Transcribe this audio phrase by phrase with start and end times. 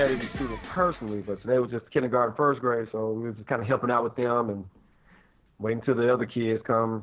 [0.00, 3.46] had any students personally, but today was just kindergarten, first grade, so we was just
[3.48, 4.64] kind of helping out with them and
[5.58, 7.02] waiting till the other kids come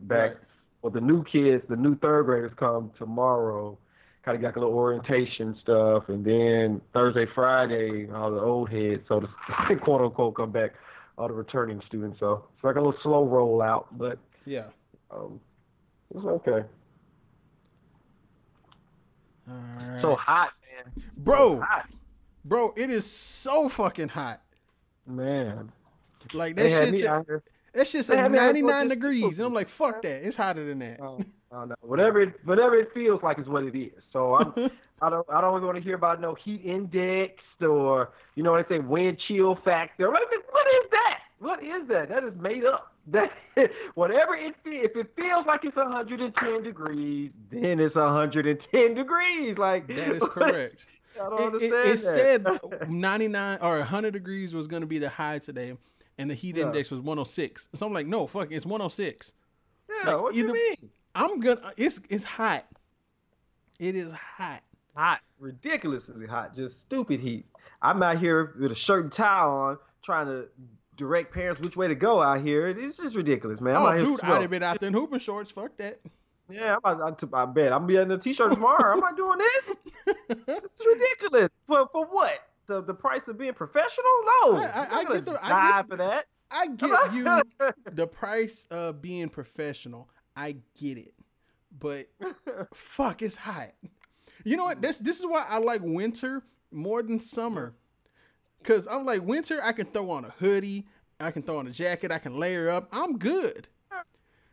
[0.00, 0.30] back.
[0.30, 0.36] Right.
[0.82, 3.78] Well, the new kids, the new third graders come tomorrow.
[4.24, 9.02] Kind of got a little orientation stuff, and then Thursday, Friday, all the old heads,
[9.06, 9.28] so to
[9.84, 10.72] quote unquote, come back,
[11.16, 12.18] all the returning students.
[12.18, 14.64] So it's like a little slow rollout, but Yeah.
[15.12, 15.38] um,
[16.12, 16.66] it's okay.
[19.48, 20.02] All right.
[20.02, 20.50] So hot,
[20.84, 20.92] man.
[21.18, 21.86] bro, hot,
[22.48, 24.40] bro, it is so fucking hot.
[25.06, 25.72] man.
[26.32, 27.42] Like that shit's here.
[27.72, 30.26] that shit's at had me out here 99 degrees, and I'm like, fuck that.
[30.26, 30.98] It's hotter than that.
[31.00, 31.20] Oh,
[31.52, 31.74] I don't know.
[31.82, 34.02] Whatever it, whatever it feels like is what it is.
[34.12, 34.52] So I'm,
[35.02, 38.66] I don't, I don't want to hear about no heat index or you know what
[38.66, 40.10] I say, wind chill factor.
[40.10, 41.20] What is, what is that?
[41.38, 42.08] What is that?
[42.08, 42.92] That is made up.
[43.08, 43.30] That
[43.94, 49.56] whatever it if it feels like it's 110 degrees, then it's 110 degrees.
[49.56, 50.86] Like That is correct.
[51.20, 51.98] I don't It, it, it that.
[51.98, 55.74] said 99 or 100 degrees was going to be the high today,
[56.18, 56.64] and the heat Yeah.
[56.66, 57.68] index was 106.
[57.74, 59.32] So I'm like, no, fuck, it's 106.
[59.88, 60.90] yeah, like, what either- you mean?
[61.14, 61.72] I'm gonna.
[61.78, 62.66] It's it's hot.
[63.78, 64.62] It is hot.
[64.94, 67.46] hot, ridiculously hot, just stupid heat.
[67.80, 70.48] I'm out here with a shirt and tie on, trying to
[70.96, 72.66] direct parents which way to go out here.
[72.68, 73.76] It's just ridiculous, man.
[73.76, 75.50] I'm oh, out here dude, I'd have been out there in hooping shorts.
[75.50, 76.00] Fuck that.
[76.48, 78.92] Yeah, I'm about, I, I bet I'm be in a t-shirt tomorrow.
[78.94, 79.76] I'm not doing this.
[80.48, 81.50] It's ridiculous.
[81.66, 82.38] For for what?
[82.66, 84.04] The the price of being professional?
[84.24, 86.26] No, I- I- I get the- I get- for that.
[86.50, 87.24] I get you
[87.92, 90.08] the price of being professional.
[90.36, 91.14] I get it,
[91.80, 92.06] but
[92.74, 93.72] fuck, it's hot.
[94.44, 94.80] You know what?
[94.80, 97.74] This this is why I like winter more than summer.
[98.62, 100.86] Cause I'm like winter, I can throw on a hoodie,
[101.20, 102.88] I can throw on a jacket, I can layer up.
[102.92, 103.66] I'm good.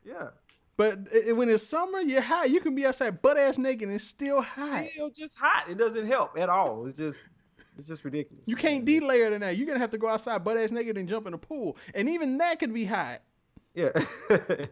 [0.04, 0.30] yeah,
[0.76, 2.50] But i- when it's summer, you're hot.
[2.50, 4.88] You can be outside butt ass naked and it's still hot.
[4.92, 5.70] still just hot.
[5.70, 6.88] It doesn't help at all.
[6.88, 7.22] It's just
[7.78, 8.44] it's just ridiculous.
[8.48, 9.58] You can't de-layer than that.
[9.58, 12.10] You're gonna have to go outside butt ass naked and jump in the pool, and
[12.10, 13.22] even that could be hot.
[13.76, 13.90] Yeah.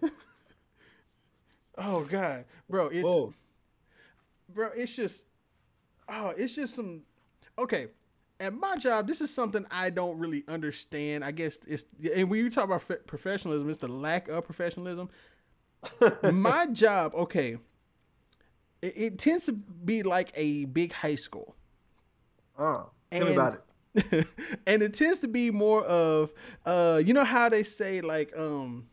[1.78, 3.33] Oh god, bro, it's Whoa.
[4.53, 5.23] bro, it's just,
[6.09, 7.01] oh, it's just some.
[7.57, 7.88] Okay,
[8.39, 11.23] at my job, this is something I don't really understand.
[11.23, 15.09] I guess it's, and when you talk about professionalism, it's the lack of professionalism.
[16.24, 17.58] My job, okay,
[18.81, 21.56] it, it tends to be like a big high school.
[22.58, 23.62] Oh, tell me And- about it.
[24.68, 26.31] and it tends to be more of
[26.66, 28.88] uh you know how they say like um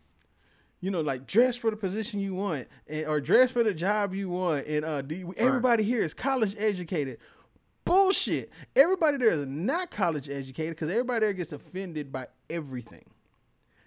[0.80, 4.12] you know like dress for the position you want and or dress for the job
[4.12, 7.18] you want and uh do you- everybody here is college educated
[7.84, 13.04] bullshit everybody there is not college educated because everybody there gets offended by everything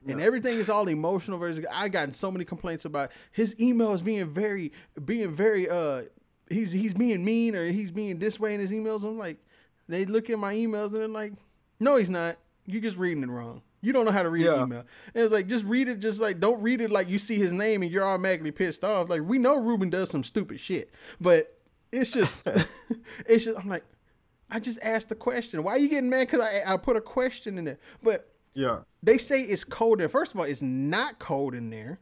[0.07, 0.25] and Yeah.
[0.25, 4.71] everything is all emotional versus i gotten so many complaints about his emails being very
[5.05, 6.03] being very uh
[6.49, 9.37] he's he's being mean or he's being this way in his emails i'm like
[9.87, 11.33] they look at my emails and they're like,
[11.81, 12.37] no, he's not.
[12.65, 13.61] You're just reading it wrong.
[13.81, 14.53] You don't know how to read Yeah.
[14.57, 14.83] an email.
[15.13, 17.51] And it's like, just read it, just like, don't read it like you see his
[17.51, 19.09] name and you're automatically pissed off.
[19.09, 21.57] Like, we know Ruben does some stupid shit, but
[21.91, 22.43] it's just,
[23.25, 23.83] it's just, I'm like,
[24.49, 25.61] I just asked the question.
[25.61, 26.27] Why are you getting mad?
[26.27, 27.79] Because I, I put a question in there.
[28.01, 28.79] But Yeah.
[29.01, 30.09] they say it's cold there.
[30.09, 31.99] First of all, it's not cold in there.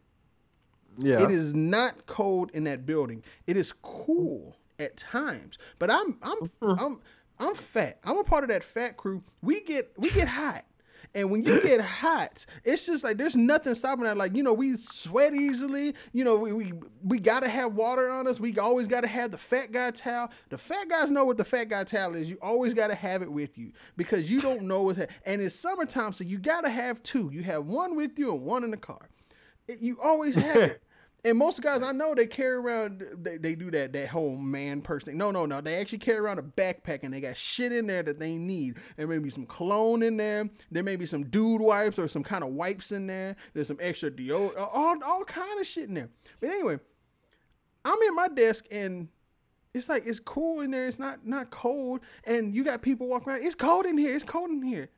[0.97, 1.21] Yeah.
[1.23, 3.23] It is not cold in that building.
[3.47, 5.57] It is cool at times.
[5.77, 6.79] But I'm I'm mm-hmm.
[6.79, 7.01] I'm
[7.39, 7.99] I'm fat.
[8.03, 9.23] I'm a part of that fat crew.
[9.41, 10.65] We get we get hot.
[11.15, 14.15] And when you get hot, it's just like there's nothing stopping that.
[14.15, 15.95] Like, you know, we sweat easily.
[16.13, 18.39] You know, we we, we gotta have water on us.
[18.39, 20.29] We always gotta have the fat guy towel.
[20.49, 22.29] The fat guys know what the fat guy towel is.
[22.29, 25.55] You always gotta have it with you because you don't know what's ha- and it's
[25.55, 27.31] summertime, so you gotta have two.
[27.33, 29.09] You have one with you and one in the car.
[29.67, 30.83] It- you always have it.
[31.25, 34.81] And most guys I know they carry around they, they do that that whole man
[34.81, 35.17] person thing.
[35.17, 35.59] No, no, no.
[35.59, 38.77] They actually carry around a backpack and they got shit in there that they need.
[38.95, 40.49] There may be some cologne in there.
[40.71, 43.35] There may be some dude wipes or some kind of wipes in there.
[43.53, 46.09] There's some extra deodorant, all all kind of shit in there.
[46.39, 46.79] But anyway,
[47.83, 49.09] I'm in my desk and
[49.73, 50.87] it's like it's cool in there.
[50.87, 51.99] It's not not cold.
[52.23, 53.43] And you got people walking around.
[53.43, 54.15] It's cold in here.
[54.15, 54.89] It's cold in here.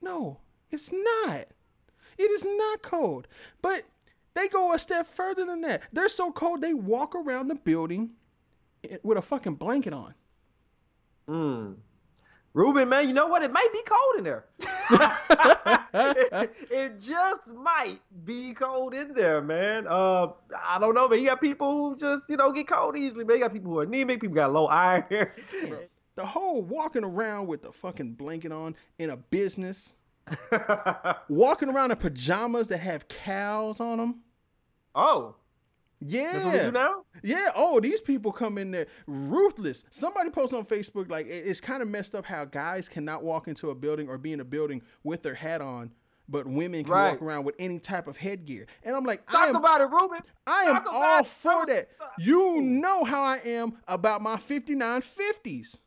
[0.00, 0.38] No,
[0.70, 1.46] it's not.
[2.16, 3.28] It is not cold.
[3.62, 3.84] But
[4.38, 5.82] they go a step further than that.
[5.92, 8.10] They're so cold they walk around the building
[9.02, 10.14] with a fucking blanket on.
[11.28, 11.76] Mm.
[12.54, 13.42] Ruben, man, you know what?
[13.42, 14.46] It might be cold in there.
[15.94, 19.86] it, it just might be cold in there, man.
[19.88, 20.28] Uh,
[20.64, 21.20] I don't know, man.
[21.20, 23.36] You got people who just, you know, get cold easily, man.
[23.36, 25.28] You got people who are anemic, people got low iron.
[26.16, 29.94] The whole walking around with the fucking blanket on in a business,
[31.28, 34.20] walking around in pajamas that have cows on them.
[34.98, 35.34] Oh,
[36.00, 36.32] Yeah.
[36.32, 37.02] That's what we do now.
[37.22, 37.50] Yeah.
[37.56, 39.84] Oh, these people come in there ruthless.
[39.90, 43.48] Somebody posted on Facebook like it- it's kind of messed up how guys cannot walk
[43.48, 45.90] into a building or be in a building with their hat on,
[46.28, 47.10] but women can Right.
[47.12, 48.66] walk around with any type of headgear.
[48.84, 50.20] And I'm like, I Talk am, about it, Ruben.
[50.46, 51.88] I am all for That.
[52.18, 55.78] You know how I am about my 5950s.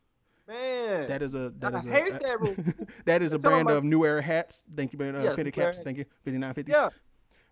[0.48, 1.08] Man.
[1.08, 2.56] That is a that I is a, hate that rule.
[3.06, 4.66] that is a brand of New Era hats.
[4.76, 5.82] Thank you, uh, Yes, fitted caps.
[5.82, 6.68] Thank you, 5950s.
[6.68, 6.90] yeah,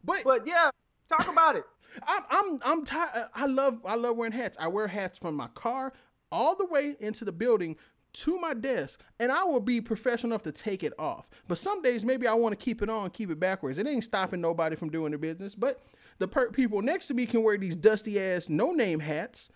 [0.03, 0.69] But but yeah,
[1.09, 1.63] talk about it.
[2.07, 3.29] I'm I'm I'm tired.
[3.33, 4.57] I love I love wearing hats.
[4.59, 5.93] I wear hats from my car
[6.31, 7.75] all the way into the building
[8.11, 11.29] to my desk, and I will be professional enough to take it off.
[11.47, 13.77] But some days maybe I want to keep it on, keep it backwards.
[13.77, 15.53] It ain't stopping nobody from doing their business.
[15.55, 15.81] But
[16.17, 19.49] the per- people next to me can wear these dusty ass no name hats.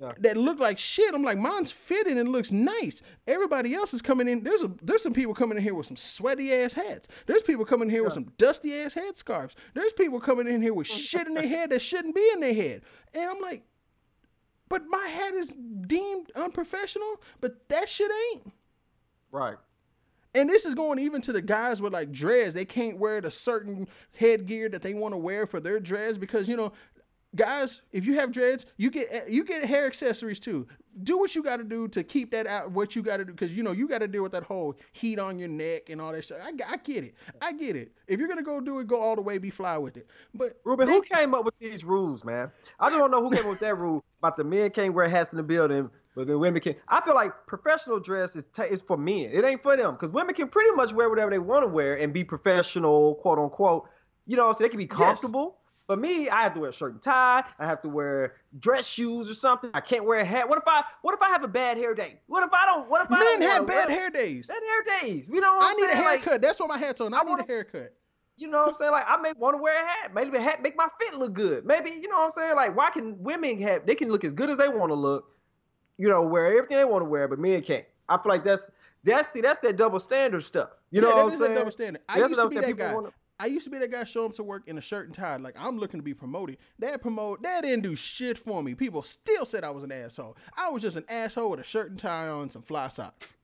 [0.00, 0.12] Yeah.
[0.20, 1.14] That look like shit.
[1.14, 3.02] I'm like, mine's fitted and looks nice.
[3.26, 4.42] Everybody else is coming in.
[4.42, 7.08] There's a there's some people coming in here with some sweaty ass hats.
[7.26, 9.56] There's people coming in here with some dusty ass headscarves.
[9.74, 12.54] There's people coming in here with shit in their head that shouldn't be in their
[12.54, 12.82] head.
[13.12, 13.62] And I'm like,
[14.70, 15.52] but my hat is
[15.86, 18.50] deemed unprofessional, but that shit ain't.
[19.30, 19.56] Right.
[20.32, 22.54] And this is going even to the guys with like dreads.
[22.54, 26.48] They can't wear the certain headgear that they want to wear for their dreads because
[26.48, 26.72] you know,
[27.36, 30.66] guys, if you have dreads, you get you get hair accessories too.
[31.04, 32.72] Do what you got to do to keep that out.
[32.72, 34.74] What you got to do because you know you got to deal with that whole
[34.92, 36.38] heat on your neck and all that shit.
[36.42, 37.14] I, I get it.
[37.40, 37.92] I get it.
[38.08, 40.08] If you're gonna go do it, go all the way, be fly with it.
[40.34, 42.50] But Ruben, they- who came up with these rules, man?
[42.80, 45.08] I just don't know who came up with that rule about the men can't wear
[45.08, 46.74] hats in the building, but the women can.
[46.88, 49.30] I feel like professional dress is ta- is for men.
[49.32, 51.96] It ain't for them because women can pretty much wear whatever they want to wear
[51.96, 53.88] and be professional, quote unquote.
[54.26, 55.59] You know, so they can be comfortable.
[55.90, 57.42] But me, I have to wear a shirt and tie.
[57.58, 59.72] I have to wear dress shoes or something.
[59.74, 60.48] I can't wear a hat.
[60.48, 62.20] What if I what if I have a bad hair day?
[62.28, 62.88] What if I don't?
[62.88, 64.46] What if I men don't have bad wear- hair days.
[64.46, 65.28] Bad hair days.
[65.28, 66.04] You know what I need a saying?
[66.04, 66.42] Like, haircut.
[66.42, 67.12] That's what my hat's on.
[67.12, 67.92] I, I need wanna- a haircut.
[68.36, 68.92] you know what I'm saying?
[68.92, 70.14] Like I may want to wear a hat.
[70.14, 71.66] Maybe the hat make my fit look good.
[71.66, 72.54] Maybe you know what I'm saying?
[72.54, 75.24] Like why can women have they can look as good as they want to look,
[75.98, 77.84] you know, wear everything they want to wear, but men can't.
[78.08, 78.70] I feel like that's
[79.02, 80.68] that's see that's that double standard stuff.
[80.92, 81.54] You know yeah, what I'm a saying?
[81.56, 82.02] double standard.
[82.08, 82.94] I That's used what to be that guy.
[82.94, 83.10] wanna-
[83.40, 85.36] I used to be that guy showing up to work in a shirt and tie.
[85.36, 86.58] Like I'm looking to be promoted.
[86.78, 88.74] That promote that didn't do shit for me.
[88.74, 90.36] People still said I was an asshole.
[90.56, 93.34] I was just an asshole with a shirt and tie on and some fly socks.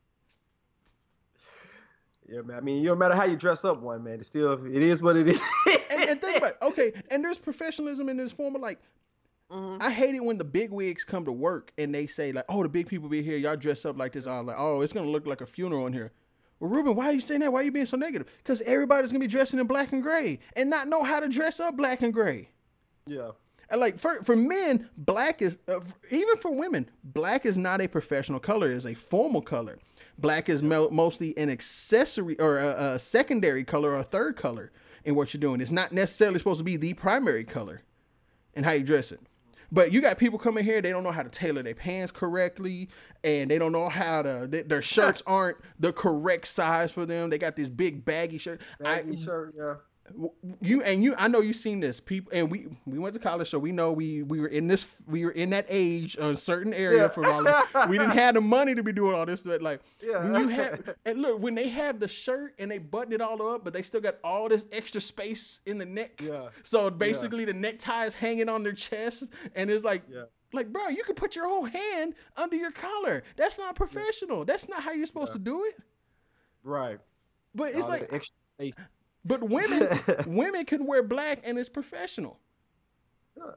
[2.28, 2.56] Yeah, man.
[2.56, 5.16] I mean, no matter how you dress up, one man, it's still it is what
[5.16, 5.40] it is.
[5.90, 6.58] And, and think about it.
[6.62, 8.80] okay, and there's professionalism in this form of like
[9.50, 9.80] Mhm.
[9.80, 12.64] I hate it when the big wigs come to work and they say like, "Oh,
[12.64, 13.36] the big people be here.
[13.36, 15.92] Y'all dress up like this." I'm like, "Oh, it's gonna look like a funeral in
[15.92, 16.10] here."
[16.60, 17.52] Well, Ruben, why are you saying that?
[17.52, 18.28] Why are you being so negative?
[18.42, 21.60] Because everybody's gonna be dressing in black and gray and not know how to dress
[21.60, 22.48] up black and gray.
[23.06, 23.32] Yeah.
[23.68, 25.80] And like for for men, black is uh,
[26.10, 29.78] even for women, black is not a professional color; it's a formal color.
[30.18, 34.72] Black is mo- mostly an accessory or a, a secondary color or a third color
[35.04, 35.60] in what you're doing.
[35.60, 37.82] It's not necessarily supposed to be the primary color
[38.54, 39.20] in how you dress it.
[39.72, 42.88] But you got people coming here; they don't know how to tailor their pants correctly,
[43.24, 44.46] and they don't know how to.
[44.48, 47.30] They, their shirts aren't the correct size for them.
[47.30, 48.60] They got this big baggy shirt.
[48.84, 49.74] I- shirt, yeah.
[50.60, 53.48] You and you i know you've seen this people and we we went to college
[53.50, 56.72] so we know we we were in this we were in that age a certain
[56.74, 57.08] area Yeah.
[57.08, 59.80] for all of, we didn't have the money to be doing all this but like
[60.00, 60.22] Yeah.
[60.22, 63.40] when you have and look when they have the shirt and they button it all
[63.54, 66.48] up but they still got all this extra space in the neck Yeah.
[66.62, 70.24] so basically the necktie is hanging on their chest and it's like Yeah.
[70.52, 74.68] like bro you could put your whole hand under your collar that's not professional that's
[74.68, 75.38] not how you're supposed Yeah.
[75.38, 75.76] to do it
[76.62, 76.98] Right.
[77.54, 78.74] but it's All like extra space.
[79.26, 82.38] But women women can wear black and it's professional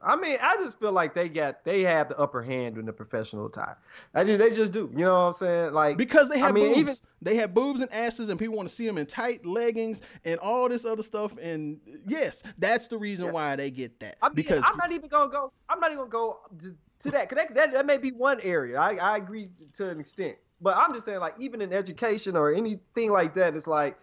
[0.02, 2.92] I mean, I just feel like they got they have the upper hand in the
[2.92, 3.74] professional tie.
[4.14, 4.90] I just they just do.
[4.94, 5.72] You know what I'm saying?
[5.72, 6.78] Like because they I have mean, boobs.
[6.78, 10.02] even- they have boobs and asses, and people want to see them in tight leggings
[10.26, 11.34] and all this other stuff.
[11.40, 13.32] And yes, that's the reason Yeah.
[13.32, 14.16] why they get that.
[14.20, 15.50] I mean, because I'm not even gonna go.
[15.70, 17.30] I'm not even gonna go to, to that.
[17.30, 18.78] Cause that, that that may be one area.
[18.78, 22.52] I I agree to an extent, but I'm just saying like even in education or
[22.52, 23.98] anything like that, it's like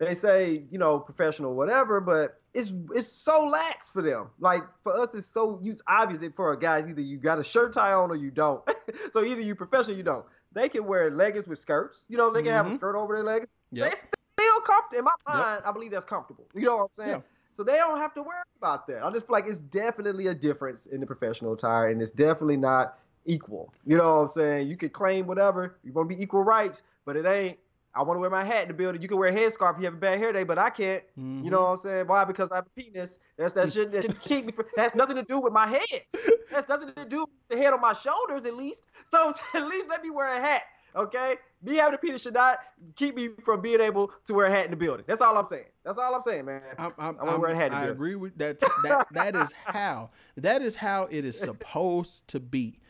[0.00, 4.30] they say you know professional whatever, but it's it's so lax for them.
[4.40, 7.38] Like for us, it's so use obvious that for a guy, it's either you got
[7.38, 8.62] a shirt tie on or you don't.
[9.12, 10.24] so either you professional, or you don't.
[10.52, 12.06] They can wear leggings with skirts.
[12.08, 12.74] You know, they can have a Mhm.
[12.74, 13.48] skirt over their legs.
[13.70, 13.92] Yep.
[13.92, 14.98] it's still comfortable.
[14.98, 15.38] In my Yep.
[15.38, 16.46] mind, I believe that's comfortable.
[16.54, 17.10] You know what I'm saying?
[17.10, 17.20] Yeah.
[17.52, 19.04] So they don't have to worry about that.
[19.04, 22.56] I just feel like it's definitely a difference in the professional attire, and it's definitely
[22.56, 23.72] not equal.
[23.86, 24.68] You know what I'm saying?
[24.68, 25.76] You could claim whatever.
[25.84, 27.58] You want to be equal rights, but it ain't.
[27.94, 29.02] I want to wear my hat in the building.
[29.02, 31.02] You can wear a headscarf if you have a bad hair day, but I can't.
[31.18, 31.44] Mhm.
[31.44, 32.06] You know what I'm saying?
[32.06, 32.24] Why?
[32.24, 33.18] Because I have a penis.
[33.36, 33.90] That's that shit.
[33.92, 34.52] That should keep me.
[34.76, 36.02] That has nothing to do with my head.
[36.50, 38.82] That's nothing to do with the head on my shoulders, at least.
[39.10, 40.62] So at least let me wear a hat.
[40.96, 42.58] Okay, me having a penis should not
[42.96, 45.04] keep me from being able to wear a hat in the building.
[45.06, 45.66] That's all I'm saying.
[45.84, 46.62] That's all I'm saying, man.
[46.78, 48.58] I'm, I'm, I wanna wear a hat in the I agree with that.
[48.82, 52.80] That that is how that is how it is supposed to be.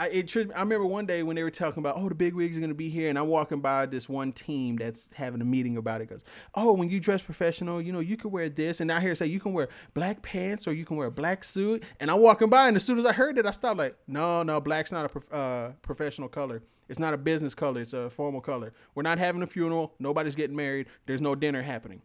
[0.00, 2.56] I it I remember one day when they were talking about oh the big wigs
[2.56, 5.76] are gonna be here and I'm walking by this one team that's having a meeting
[5.76, 8.90] about it goes oh when you dress professional you know you can wear this and
[8.90, 11.84] I hear say you can wear black pants or you can wear a black suit
[12.00, 14.42] and I'm walking by and as soon as I heard it I stopped like no
[14.42, 18.08] no black's not a prof- uh, professional color it's not a business color it's a
[18.08, 22.00] formal color we're not having a funeral nobody's getting married there's no dinner happening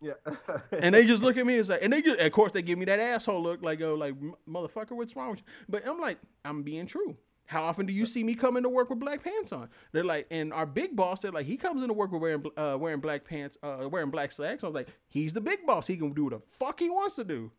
[0.00, 0.14] Yeah.
[0.72, 2.78] and they just look at me and like, and they just, of course, they give
[2.78, 4.14] me that asshole look, like, oh, like,
[4.48, 5.44] motherfucker, what's wrong with you?
[5.68, 7.16] But I'm like, I'm being true.
[7.46, 9.68] How often do you see me come into work with black pants on?
[9.92, 12.76] They're like, and our big boss, they're like, he comes into work with wearing, uh,
[12.78, 14.64] wearing black pants, uh, wearing black slacks.
[14.64, 15.86] I was like, he's the big boss.
[15.86, 17.50] He can do what the fuck he wants to do.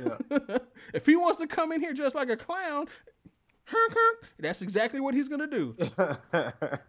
[0.00, 0.38] yeah.
[0.94, 2.86] if he wants to come in here just like a clown,
[3.64, 5.76] honk, honk, that's exactly what he's gonna do.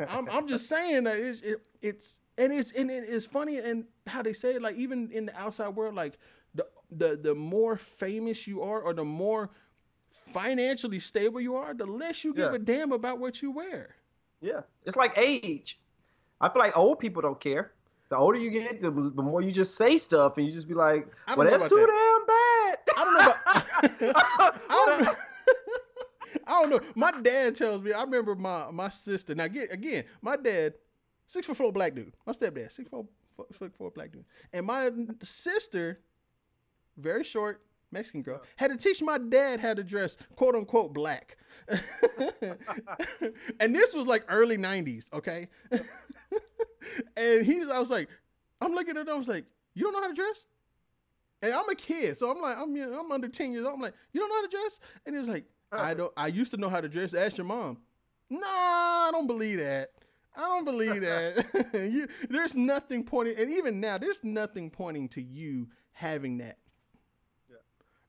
[0.07, 3.85] I'm, I'm just saying that it's, it, it's and it's and it is funny and
[4.05, 6.17] how they say it, like even in the outside world like
[6.55, 9.49] the the the more famous you are or the more
[10.33, 12.55] financially stable you are the less you give Yeah.
[12.55, 13.95] a damn about what you wear
[14.41, 15.79] Yeah, it's like age.
[16.39, 17.71] I feel like old people don't care.
[18.09, 20.75] The older you get, the, the more you just say stuff, and you just be
[20.75, 21.87] like, "Well, that's too that.
[21.91, 25.15] damn bad." I don't know about I don't know.
[26.47, 26.81] I don't know.
[26.95, 27.91] My dad tells me.
[27.91, 29.35] I remember my my sister.
[29.35, 30.75] Now again, again, my dad,
[31.25, 32.13] six foot four black dude.
[32.25, 33.05] My stepdad, six foot
[33.35, 34.89] four, foot four black dude, and my
[35.23, 35.99] sister,
[36.97, 41.37] very short Mexican girl, had to teach my dad how to dress quote unquote black.
[43.59, 45.47] and this was like early '90s, okay.
[47.17, 48.09] and he's, I was like,
[48.61, 49.13] I'm looking at him.
[49.13, 50.45] I was like, you don't know how to dress?
[51.41, 53.75] And I'm a kid, so I'm like, I'm you know, I'm under ten years old.
[53.75, 54.79] I'm like, you don't know how to dress?
[55.05, 55.77] And he's like, uh.
[55.77, 56.11] I don't.
[56.17, 57.13] I used to know how to dress.
[57.13, 57.77] Ask your mom.
[58.29, 59.91] Nah, I don't believe that.
[60.35, 61.45] I don't believe that.
[61.73, 66.57] you, there's nothing pointing, and even now, there's nothing pointing to you having that.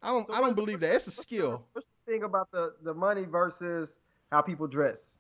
[0.03, 0.27] I don't.
[0.27, 0.95] So I don't believe that.
[0.95, 1.65] It's a skill.
[1.73, 4.01] What's the thing about the the money versus
[4.31, 5.15] how people dress?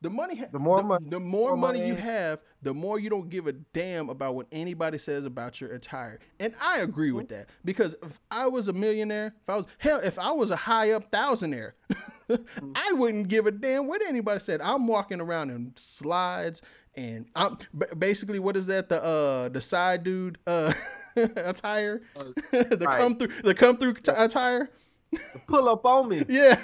[0.00, 3.10] The money, The more the, money- the more more money you have, the more you
[3.10, 6.20] don't give a damn about what anybody says about your attire.
[6.38, 9.98] And I agree with that because if I was a millionaire, if I was hell,
[9.98, 11.72] if I was a high up thousandaire,
[12.76, 14.60] I wouldn't give a damn what anybody said.
[14.60, 16.62] I'm walking around in slides
[16.94, 17.58] and I'm
[17.98, 20.72] basically what is that the uh the side dude uh
[21.36, 22.02] attire,
[22.50, 22.98] the right.
[22.98, 24.70] come through the come through t- attire.
[25.46, 26.22] Pull up on me.
[26.28, 26.56] Yeah.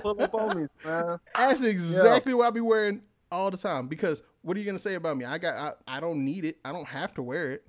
[0.00, 1.18] Pull up on me, man.
[1.36, 3.86] That's exactly what I be wearing all the time.
[3.86, 5.24] Because what are you gonna say about me?
[5.24, 6.58] I got I, I don't need it.
[6.64, 7.64] I don't have to wear it.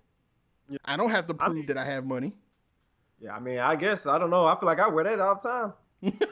[0.70, 0.78] Yeah.
[0.86, 2.34] I don't have to I prove mean- that I have money.
[3.22, 4.46] Yeah, I mean, I guess I don't know.
[4.46, 5.74] I feel like I wear that all the time,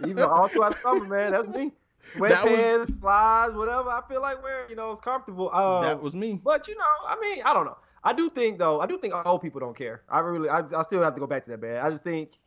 [0.07, 1.31] even all throughout the summer, man.
[1.31, 1.71] That's me.
[2.19, 3.89] That was- Sweatpants, slides, whatever.
[3.91, 4.69] I feel like wearing.
[4.71, 5.53] You know, it's comfortable.
[5.53, 6.41] Um, that was me.
[6.43, 7.77] But you know, I mean, I don't know.
[8.03, 10.03] I do think though, I do think old people don't care.
[10.09, 11.83] I really, I, I still have to go back to that, man.
[11.85, 12.39] I just think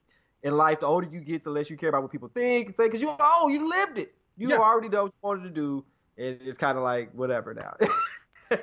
[0.42, 2.76] in life, the older you get, the less you care about what people think and
[2.76, 4.14] say, because you old, you lived it.
[4.37, 4.58] You Yeah.
[4.58, 5.84] already know what you wanted to do,
[6.18, 7.76] and it's kind of like whatever now.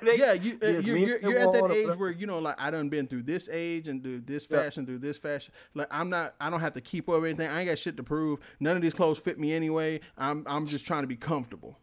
[0.03, 2.69] They- yeah, you, uh, you're, you're, you're at that age where you know, like I
[2.69, 4.61] done been through this age and through this Yeah.
[4.61, 5.53] fashion, through this fashion.
[5.73, 7.49] Like I'm not, I don't have to keep up with anything.
[7.49, 8.39] I ain't got shit to prove.
[8.59, 9.99] None of these clothes fit me anyway.
[10.17, 11.77] I'm, I'm just trying to be comfortable.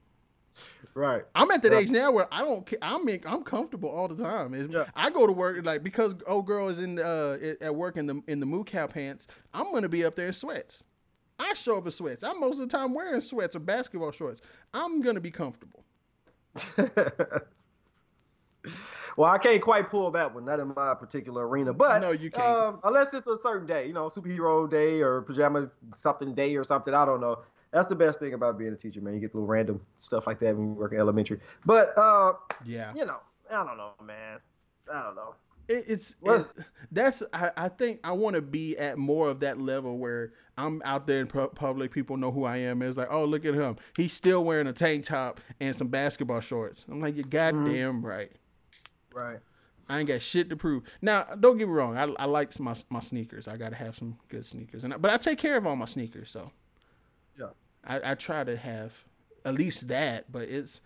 [0.94, 1.22] Right.
[1.34, 1.78] I'm at that Yeah.
[1.78, 2.78] age now where I don't care.
[2.82, 4.54] I'm in, I'm comfortable all the time.
[4.70, 4.84] Yeah.
[4.94, 8.06] I go to work like because old girl is in uh at- at work in
[8.06, 9.26] the in the moo cow pants.
[9.54, 10.84] I'm gonna be up there in sweats.
[11.38, 12.24] I show up in sweats.
[12.24, 14.40] I'm most of the time wearing sweats or basketball shorts.
[14.74, 15.84] I'm gonna be comfortable.
[19.16, 21.72] well, I can't quite pull that one, not in my particular arena.
[21.72, 22.44] But No, you can't.
[22.46, 26.64] Um, unless it's a certain day, you know, superhero day or pajama something day or
[26.64, 26.92] something.
[26.94, 27.38] I don't know.
[27.70, 29.14] That's the best thing about being a teacher, man.
[29.14, 31.40] You get the little random stuff like that when you work in elementary.
[31.66, 32.32] But uh,
[32.64, 32.92] Yeah.
[32.94, 33.18] you know,
[33.50, 34.38] I don't know, man.
[34.92, 35.34] I don't know.
[35.68, 36.46] It, it's it-
[36.92, 40.80] that's I, I think I want to be at more of that level where I'm
[40.84, 41.92] out there in pu- public.
[41.92, 42.80] People know who I am.
[42.80, 43.76] It's like, oh, look at him.
[43.96, 46.86] He's still wearing a tank top and some basketball shorts.
[46.90, 48.32] I'm like, you're goddamn right.
[49.12, 49.38] Right.
[49.90, 50.84] I ain't got shit to prove.
[51.02, 51.96] Now, don't get me wrong.
[51.98, 53.46] I, I like my my sneakers.
[53.48, 55.86] I gotta have some good sneakers, and I, but I take care of all my
[55.86, 56.30] sneakers.
[56.30, 56.50] So
[57.38, 57.46] Yeah.
[57.84, 58.92] I, I try to have
[59.44, 60.30] at least that.
[60.30, 60.80] But it's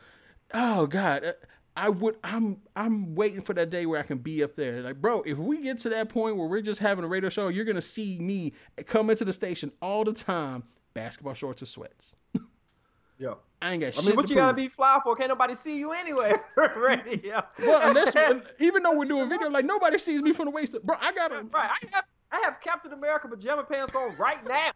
[0.55, 1.33] oh god, uh,
[1.77, 4.83] I would I'm I'm waiting for that day where I can be up there.
[4.83, 7.49] Like, bro, if we get to that point where we're just having a radio show,
[7.49, 8.53] you're gonna see me
[8.87, 10.63] come into the station all the time,
[10.95, 12.17] basketball shorts or sweats.
[13.19, 13.35] Yeah.
[13.61, 15.15] I ain't got I shit mean, what you gotta be fly for?
[15.15, 16.35] Can't nobody see you anyway.
[16.77, 17.43] Radio.
[17.61, 18.17] Well, unless
[18.59, 20.75] even though we're doing video, like nobody sees me from the waist.
[20.75, 20.83] up.
[20.83, 21.71] Bro, I got to Right.
[21.71, 24.73] I have I have Captain America pajama pants on right now.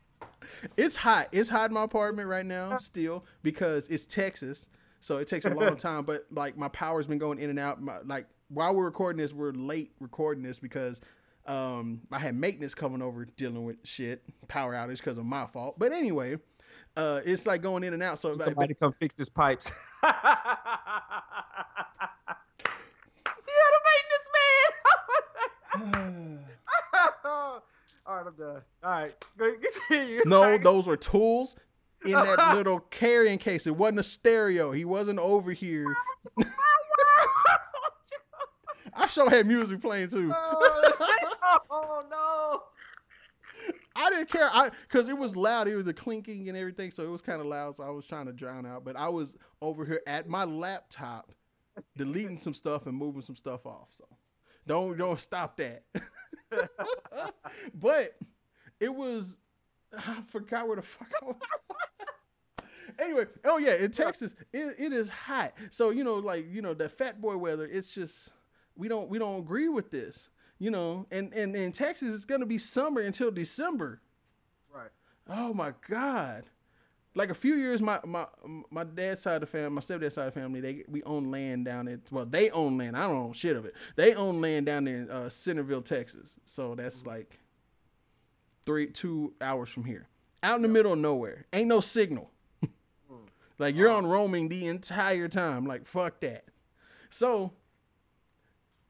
[0.77, 1.29] It's hot.
[1.33, 4.69] It's hot in my apartment right now still because it's Texas.
[5.01, 6.05] so it takes a long time.
[6.05, 7.81] But like my power's been going in and out.
[7.83, 11.01] My, like while we're recording this, we're late recording this because
[11.47, 15.79] um, I had maintenance coming over dealing with shit, power outage because of my fault.
[15.79, 16.37] But anyway,
[16.97, 18.19] uh, it's like going in and out.
[18.19, 19.71] So Somebody come fix his pipes.
[20.03, 20.13] yeah,
[23.73, 24.27] the maintenance
[25.93, 26.45] man.
[28.09, 28.63] All right, I'm done.
[28.85, 29.15] All right,
[29.89, 30.23] continue.
[30.27, 31.57] no, those were tools
[32.05, 33.67] in that little carrying case.
[33.67, 34.71] It wasn't a stereo.
[34.71, 35.87] He wasn't over here.
[38.95, 40.33] I sure had music playing too.
[40.33, 42.17] oh no.
[42.17, 42.63] Oh,
[43.97, 44.49] I didn't care.
[44.53, 45.69] I because it was loud.
[45.69, 47.77] It was the clinking and everything, so it was kind of loud.
[47.77, 48.85] So I was trying to drown out.
[48.85, 51.33] But I was over here at my laptop,
[51.97, 53.89] deleting some stuff and moving some stuff off.
[53.99, 54.07] So
[54.67, 55.83] don't don't stop that.
[57.75, 58.17] but
[58.81, 59.39] it was
[59.97, 61.37] I forgot where the fuck I was.
[62.99, 65.55] anyway, oh yeah, in Texas, it, it is hot.
[65.71, 67.67] So you know, like you know, the fat boy weather.
[67.67, 68.33] It's just
[68.77, 70.29] we don't we don't agree with this.
[70.59, 74.01] You know, and and in Texas, it's gonna be summer until December.
[74.73, 74.91] Right.
[75.29, 76.45] Oh my God.
[77.17, 78.27] Like a few years, my my
[78.71, 81.31] my dad's side of the family, my stepdad's side of the family, they we own
[81.31, 82.95] land down at well, they own land.
[82.95, 83.75] I don't own shit of it.
[83.97, 86.39] They own land down in uh, Centerville, Texas.
[86.45, 87.09] So that's mm-hmm.
[87.09, 87.39] like
[88.67, 90.07] three two hours from here,
[90.43, 91.47] out in the middle of nowhere.
[91.55, 92.31] Ain't no signal.
[92.63, 92.69] mm.
[93.59, 95.65] like you're on roaming the entire time.
[95.65, 96.45] Like fuck that.
[97.09, 97.51] So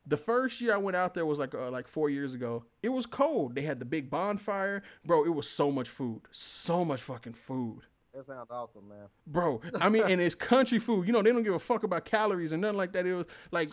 [0.08, 2.64] the first year I went out there was like uh, like four years ago.
[2.82, 3.54] It was cold.
[3.54, 5.24] They had the big bonfire, bro.
[5.24, 7.82] It was so much food, so much fucking food.
[8.16, 9.08] That sounds awesome, man.
[9.26, 11.06] Bro, I mean, and it's country food.
[11.06, 13.04] You know, they don't give a fuck about calories and nothing like that.
[13.04, 13.68] It was like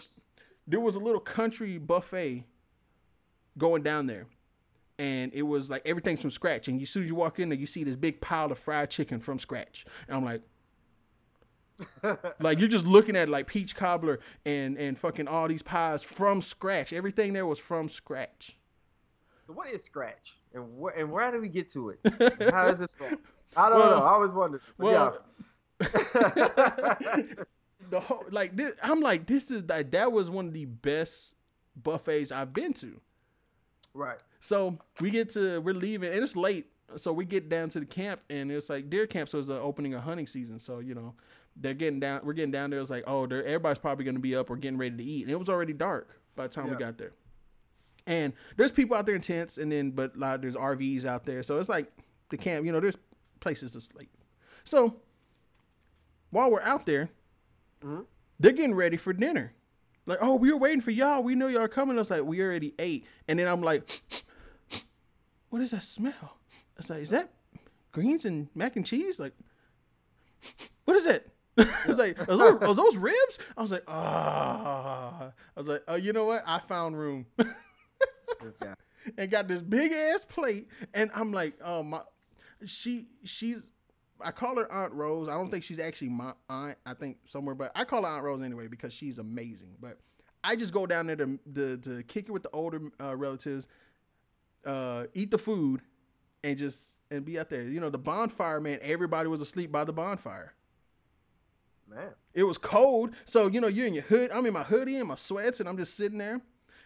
[0.67, 2.43] there was a little country buffet
[3.57, 4.27] going down there.
[4.99, 6.67] And it was like everything's from scratch.
[6.67, 8.89] And as soon as you walk in there, you see this big pile of fried
[8.89, 9.85] chicken from scratch.
[10.09, 10.41] And I'm like,
[12.41, 16.41] like you're just looking at like peach cobbler and and fucking all these pies from
[16.41, 16.91] scratch.
[16.91, 18.57] Everything there was from scratch.
[19.47, 21.99] So what is scratch, and where and where do we get to it?
[22.51, 23.17] How is it from?
[23.55, 24.05] I don't well, know.
[24.05, 24.61] I always wondered.
[24.77, 25.17] Well,
[25.81, 25.87] yeah.
[27.89, 31.35] the whole like this, I'm like this is like that was one of the best
[31.83, 32.99] buffets I've been to.
[33.93, 34.19] Right.
[34.39, 36.67] So we get to we're leaving and it's late.
[36.95, 39.29] So we get down to the camp and it's like deer camp.
[39.29, 40.59] So it's the opening of hunting season.
[40.59, 41.13] So you know
[41.57, 42.21] they're getting down.
[42.23, 42.79] We're getting down there.
[42.79, 45.23] It's like oh, everybody's probably gonna be up or getting ready to eat.
[45.23, 46.71] And it was already dark by the time yeah.
[46.73, 47.13] we got there.
[48.05, 51.41] And there's people out there in tents, and then but like there's RVs out there.
[51.43, 51.91] So it's like
[52.29, 52.65] the camp.
[52.65, 52.97] You know, there's
[53.43, 54.09] places to sleep.
[54.63, 54.95] So
[56.31, 57.09] while we're out there,
[57.83, 58.01] mm-hmm.
[58.39, 59.53] they're getting ready for dinner.
[60.05, 61.23] Like, oh, we were waiting for y'all.
[61.23, 61.97] We know y'all are coming.
[61.97, 63.05] I was like, we already ate.
[63.27, 64.01] And then I'm like,
[65.49, 66.13] what is that smell?
[66.23, 67.29] I was like, is that
[67.91, 69.19] greens and mac and cheese?
[69.19, 69.33] Like,
[70.85, 71.29] what is it?
[71.57, 73.39] it's like, are those, are those, ribs?
[73.55, 75.25] I was like, ah.
[75.25, 76.43] I was like, oh, you know what?
[76.47, 77.27] I found room.
[79.17, 82.01] and got this big ass plate, and I'm like, oh my,
[82.65, 83.71] she she's
[84.21, 85.27] I call her Aunt Rose.
[85.27, 86.77] I don't think she's actually my aunt.
[86.85, 89.75] I think somewhere, but I call her Aunt Rose anyway because she's amazing.
[89.81, 89.97] But
[90.43, 93.67] I just go down there to to, to kick it with the older uh, relatives,
[94.65, 95.81] uh, eat the food,
[96.43, 97.63] and just and be out there.
[97.63, 98.79] You know, the bonfire, man.
[98.81, 100.53] Everybody was asleep by the bonfire.
[101.89, 104.31] Man, it was cold, so you know you're in your hood.
[104.31, 106.41] I'm in my hoodie and my sweats, and I'm just sitting there.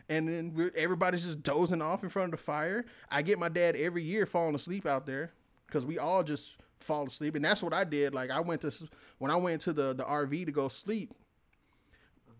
[0.09, 2.85] And then everybody's just dozing off in front of the fire.
[3.11, 5.33] I get my dad every year falling asleep out there
[5.67, 8.13] because we all just fall asleep, and that's what I did.
[8.13, 8.71] Like I went to
[9.19, 11.13] when I went to the the RV to go sleep.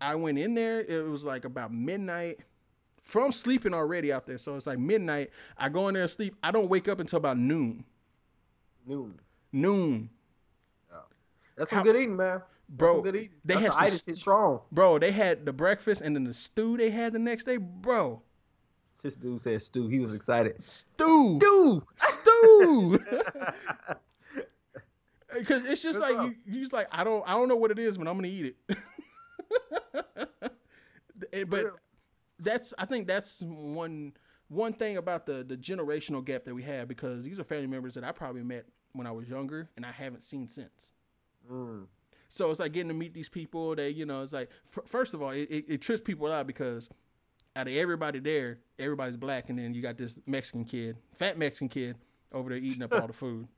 [0.00, 0.80] I went in there.
[0.80, 2.40] It was like about midnight.
[3.02, 5.30] From sleeping already out there, so it's like midnight.
[5.56, 6.36] I go in there and sleep.
[6.42, 7.82] I don't wake up until about noon.
[8.86, 9.18] Noon.
[9.52, 10.10] Noon.
[10.92, 10.98] Oh.
[11.56, 12.42] That's some How, good eating, man.
[12.68, 13.30] Bro, good eating.
[13.46, 14.60] they That's had some, strong.
[14.72, 18.20] Bro, they had the breakfast and then the stew they had the next day, bro.
[19.02, 19.88] This dude said stew.
[19.88, 20.60] He was excited.
[20.60, 21.38] Stew.
[21.40, 21.82] Stew.
[21.96, 22.27] Stew.
[25.34, 27.78] Because it's just like you, you just like I don't I don't know what it
[27.78, 28.78] is, but I'm gonna eat it.
[31.48, 31.66] but
[32.40, 34.12] that's I think that's one
[34.48, 37.94] one thing about the the generational gap that we have because these are family members
[37.94, 40.92] that I probably met when I was younger and I haven't seen since.
[41.50, 41.86] Mm.
[42.30, 43.74] So it's like getting to meet these people.
[43.74, 46.46] They you know it's like f- first of all it, it, it trips people out
[46.46, 46.88] because
[47.56, 51.68] out of everybody there, everybody's black, and then you got this Mexican kid, fat Mexican
[51.68, 51.96] kid,
[52.32, 53.48] over there eating up all the food.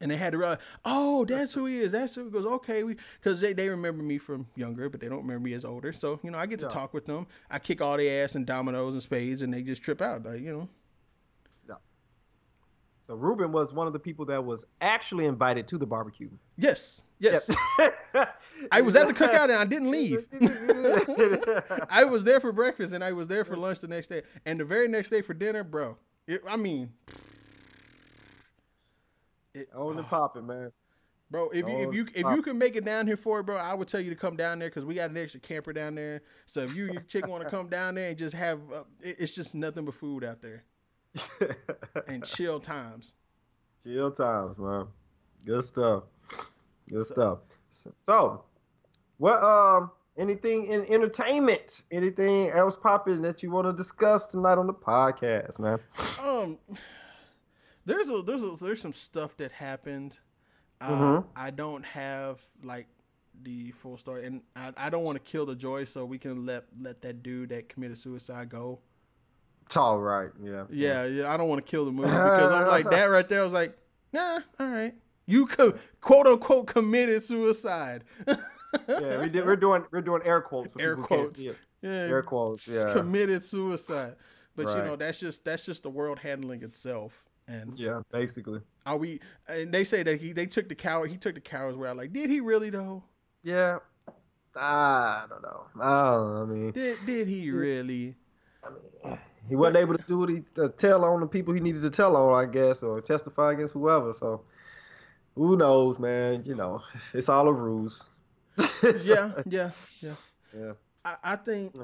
[0.00, 1.92] And they had to realize, oh, that's who he is.
[1.92, 2.44] That's who he goes.
[2.44, 5.64] Okay, we because they, they remember me from younger, but they don't remember me as
[5.64, 5.90] older.
[5.90, 6.70] So you know, I get to yeah.
[6.70, 7.26] talk with them.
[7.50, 10.26] I kick all their ass and dominoes and spades, and they just trip out.
[10.26, 10.68] Like you know.
[11.66, 11.76] Yeah.
[13.06, 16.28] So Ruben was one of the people that was actually invited to the barbecue.
[16.58, 17.50] Yes, Yes.
[18.72, 20.26] I was at the cookout and I didn't leave.
[21.90, 24.22] I was there for breakfast and I was there for lunch the next day.
[24.44, 25.96] And the very next day for dinner, bro.
[26.26, 26.90] It, I mean,
[29.56, 30.72] it, on and popping, man.
[31.28, 33.56] Bro, if you if you if you can make it down here for it, bro,
[33.56, 35.96] I would tell you to come down there because we got an extra camper down
[35.96, 36.22] there.
[36.46, 38.84] So if you and your chick want to come down there and just have, uh,
[39.00, 40.62] it's just nothing but food out there,
[42.06, 43.14] and chill times.
[43.84, 44.86] Chill times, man.
[45.44, 46.04] Good stuff.
[46.88, 47.38] Good stuff.
[47.70, 48.44] So,
[49.18, 51.82] what um anything in entertainment?
[51.90, 55.80] Anything else popping that you want to discuss tonight on the podcast, man?
[56.22, 56.58] Um,
[57.86, 60.18] there's a there's a, there's some stuff that happened.
[60.80, 61.28] Uh, mm-hmm.
[61.34, 62.86] I don't have like
[63.42, 66.44] the full story, and I, I don't want to kill the joy, so we can
[66.44, 68.80] let let that dude that committed suicide go.
[69.64, 70.64] It's all right, yeah.
[70.70, 71.32] Yeah, yeah.
[71.32, 73.40] I don't want to kill the movie because I'm like that right there.
[73.40, 73.76] I was like,
[74.12, 74.94] nah, all right.
[75.26, 78.04] You co- quote unquote committed suicide.
[78.88, 79.44] yeah, we did.
[79.44, 80.72] We're doing we're doing air quotes.
[80.78, 81.42] Air quotes.
[81.42, 81.52] Yeah,
[81.90, 82.68] air quotes.
[82.68, 84.16] Yeah, committed suicide.
[84.54, 84.78] But right.
[84.78, 87.25] you know that's just that's just the world handling itself.
[87.48, 88.60] And yeah, basically.
[88.84, 89.20] Are we?
[89.48, 91.10] And they say that he they took the coward.
[91.10, 93.02] He took the cowards where like, did he really though?
[93.42, 93.78] Yeah.
[94.56, 95.66] I don't know.
[95.80, 96.42] I don't know.
[96.42, 98.14] I mean, did did he really?
[98.64, 101.60] I mean, he wasn't able to do what he to tell on the people he
[101.60, 104.12] needed to tell on, I guess, or testify against whoever.
[104.12, 104.42] So
[105.34, 106.42] who knows, man?
[106.44, 106.82] You know,
[107.14, 108.02] it's all a ruse.
[109.02, 110.14] yeah, yeah, yeah.
[110.56, 110.72] Yeah.
[111.04, 111.74] I, I think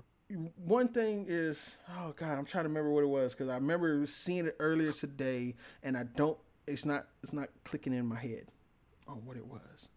[0.65, 4.07] one thing is, oh god, I'm trying to remember what it was because I remember
[4.07, 6.39] seeing it earlier today, and I don't.
[6.67, 7.07] It's not.
[7.23, 8.47] It's not clicking in my head
[9.09, 9.89] on what it was.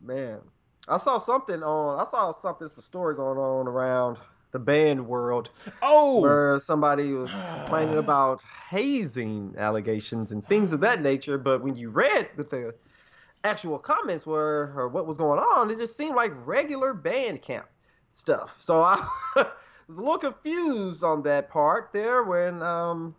[0.00, 0.40] Man,
[0.88, 2.00] I saw something on.
[2.00, 2.64] I saw something.
[2.64, 4.18] It's a story going on around
[4.52, 5.50] the band world.
[5.82, 11.38] Oh, where somebody was complaining about hazing allegations and things of that nature.
[11.38, 12.74] But when you read what the
[13.44, 17.66] actual comments were or what was going on, it just seemed like regular band camp
[18.16, 18.56] stuff.
[18.60, 23.14] So I was a little confused on that part there when, um,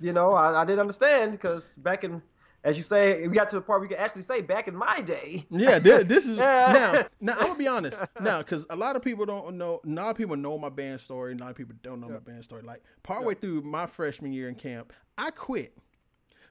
[0.00, 2.22] you know, I, I didn't understand because back in
[2.64, 5.00] as you say, we got to the part we can actually say back in my
[5.00, 5.44] day.
[5.50, 7.04] Yeah, this, this is now.
[7.20, 8.00] Now I'm gonna be honest.
[8.20, 9.80] Now, because a lot of people don't know.
[9.84, 11.32] A lot of people know my band story.
[11.32, 12.14] A lot of people don't know yeah.
[12.14, 12.62] my band story.
[12.62, 13.40] Like partway yeah.
[13.40, 15.76] through my freshman year in camp, I quit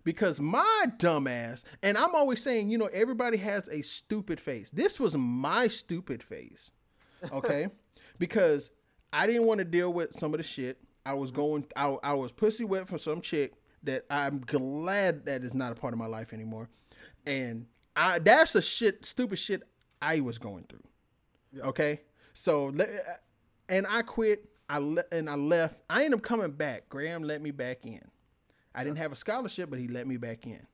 [0.04, 1.64] because my dumbass.
[1.82, 4.70] And I'm always saying, you know, everybody has a stupid face.
[4.72, 6.72] This was my stupid face.
[7.32, 7.68] Okay,
[8.22, 8.70] because
[9.12, 10.78] I didn't want to deal with some of the shit.
[11.08, 11.66] I was going.
[11.76, 15.76] I, I was pussy wet for some chick that I'm glad that is not a
[15.76, 16.70] part of my life anymore.
[17.26, 19.64] And I that's a shit stupid shit
[20.04, 20.84] I was going through.
[21.52, 21.64] Yeah.
[21.64, 22.02] Okay?
[22.34, 22.86] So uh,
[23.68, 24.48] and I quit.
[24.70, 25.80] I le- and I left.
[25.90, 26.88] I ended up coming back.
[26.90, 28.02] Graham let me back in.
[28.76, 30.66] I didn't have a scholarship, but he let me back in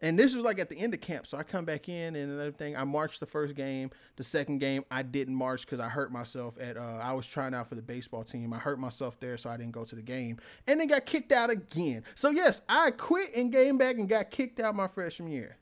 [0.00, 1.26] and this was like at the end of camp.
[1.26, 2.76] So I come back in and everything.
[2.76, 3.90] I marched the first game.
[4.16, 6.76] The second game, I didn't march because I hurt myself at.
[6.76, 8.52] Uh, I was trying out for the baseball team.
[8.52, 11.32] I hurt myself there, so I didn't go to the game, and then got kicked
[11.32, 12.04] out again.
[12.14, 15.56] So yes, I quit and came back and got kicked out my freshman year.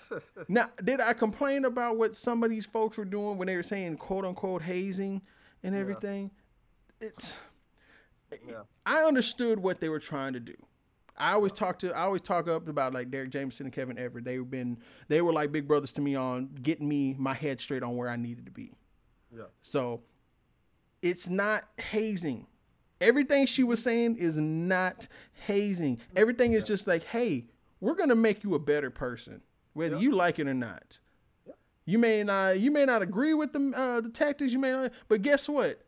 [0.48, 3.62] now, did I complain about what some of these folks were doing when they were
[3.62, 5.22] saying quote unquote hazing
[5.62, 6.30] and everything?
[7.00, 7.08] Yeah.
[7.08, 7.36] It's.
[8.46, 8.62] Yeah.
[8.86, 10.54] I understood what they were trying to do.
[11.16, 14.24] I always talk to I always talk up about like Derek Jameson and Kevin Everett.
[14.24, 17.82] They've been they were like big brothers to me on getting me my head straight
[17.82, 18.72] on where I needed to be.
[19.36, 19.44] Yeah.
[19.62, 20.02] So
[21.02, 22.46] it's not hazing.
[23.00, 25.08] Everything she was saying is not
[25.46, 26.00] hazing.
[26.14, 27.44] Everything is just like, hey,
[27.80, 29.40] we're gonna make you a better person,
[29.74, 30.02] whether yeah.
[30.02, 30.98] you like it or not.
[31.46, 31.54] Yeah.
[31.84, 34.92] You may not you may not agree with the uh, the tactics, you may not,
[35.08, 35.82] but guess what?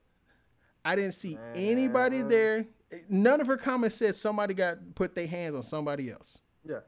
[0.85, 2.67] I didn't see anybody there
[3.09, 6.39] none of her comments said somebody got put their hands on somebody else.
[6.69, 6.81] Yeah.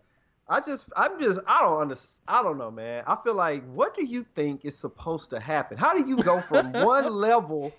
[0.49, 2.23] I just, I'm just, I don't understand.
[2.29, 3.03] I don't know, man.
[3.07, 5.77] I feel like, what do you think is supposed to happen?
[5.77, 7.73] How do you go from one level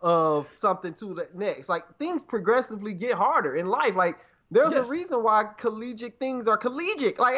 [0.00, 1.68] of something to the next?
[1.68, 3.96] Like things progressively get harder in life.
[3.96, 4.18] Like
[4.50, 4.86] there's yes.
[4.86, 7.18] a reason why collegiate things are collegiate.
[7.24, 7.36] Like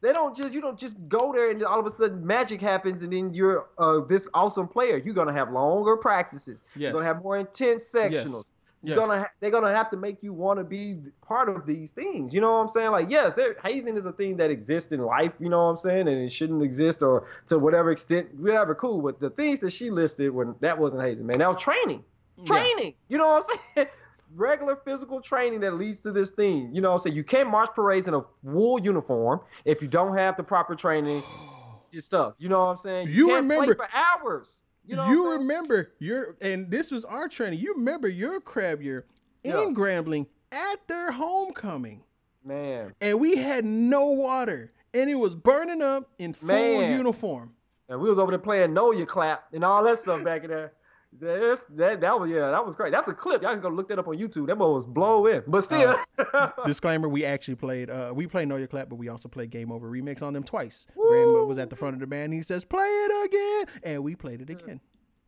[0.00, 3.04] they don't just, you don't just go there and all of a sudden magic happens
[3.04, 4.96] and then you're uh, this awesome player.
[4.96, 6.64] You're gonna have longer practices.
[6.74, 6.80] Yes.
[6.80, 8.10] You're gonna have more intense sectionals.
[8.32, 8.52] Yes.
[8.84, 8.98] Yes.
[8.98, 12.34] Gonna ha- they're gonna have to make you want to be part of these things.
[12.34, 12.90] You know what I'm saying?
[12.90, 15.32] Like, yes, there hazing is a thing that exists in life.
[15.38, 16.08] You know what I'm saying?
[16.08, 18.74] And it shouldn't exist or to whatever extent, whatever.
[18.74, 19.00] Cool.
[19.00, 21.38] But the things that she listed when that wasn't hazing, man.
[21.38, 22.02] That was training.
[22.44, 22.86] Training.
[22.86, 22.92] Yeah.
[23.08, 23.88] You know what I'm saying?
[24.34, 26.74] Regular physical training that leads to this thing.
[26.74, 27.16] You know what I'm saying?
[27.16, 31.22] You can't march parades in a wool uniform if you don't have the proper training.
[31.92, 32.34] Just stuff.
[32.38, 33.08] You know what I'm saying?
[33.08, 34.56] You, you remember for hours.
[34.84, 37.60] You know you remember your and this was our training.
[37.60, 39.06] You remember your crab year
[39.44, 42.02] in Grambling at their homecoming.
[42.44, 42.92] Man.
[43.00, 44.72] And we had no water.
[44.94, 46.98] and it was burning up in full Man.
[46.98, 47.54] uniform.
[47.88, 50.50] And we was over there playing Know Your Clap and all that stuff back in
[50.50, 50.72] there.
[51.20, 52.90] That's, that that was yeah, that was great.
[52.90, 53.42] That's a clip.
[53.42, 54.46] Y'all can go look that up on YouTube.
[54.46, 55.42] That boy was blowing.
[55.46, 55.94] But still,
[56.66, 57.90] Disclaimer: We actually played.
[57.90, 60.42] Uh, we played Know Your Clap, but we also played Game Over Remix on them
[60.42, 60.86] twice.
[60.96, 62.32] Grandma was at the front of the band.
[62.32, 64.80] He says, "Play it again," and we played it again.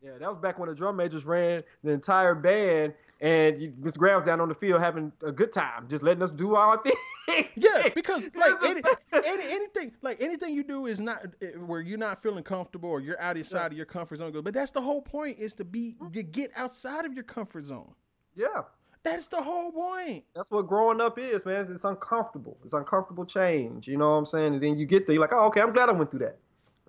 [0.03, 3.96] yeah, that was back when the drum majors ran the entire band, and you, Mr.
[3.96, 6.82] Graham was down on the field having a good time, just letting us do our
[6.82, 7.46] thing.
[7.56, 8.82] Yeah, because like any,
[9.12, 13.00] any, anything, like anything you do is not eh, where you're not feeling comfortable or
[13.00, 14.32] you're outside of your comfort zone.
[14.44, 17.92] But that's the whole point: is to be to get outside of your comfort zone.
[18.37, 18.62] yeah.
[19.04, 20.24] That's the whole point.
[20.34, 21.60] That's what growing up is, man.
[21.60, 22.56] It's, it's uncomfortable.
[22.64, 23.87] It's uncomfortable change.
[23.87, 24.54] You know what I'm saying?
[24.54, 26.38] And then you get there, you're like, oh, okay, I'm glad I went through that.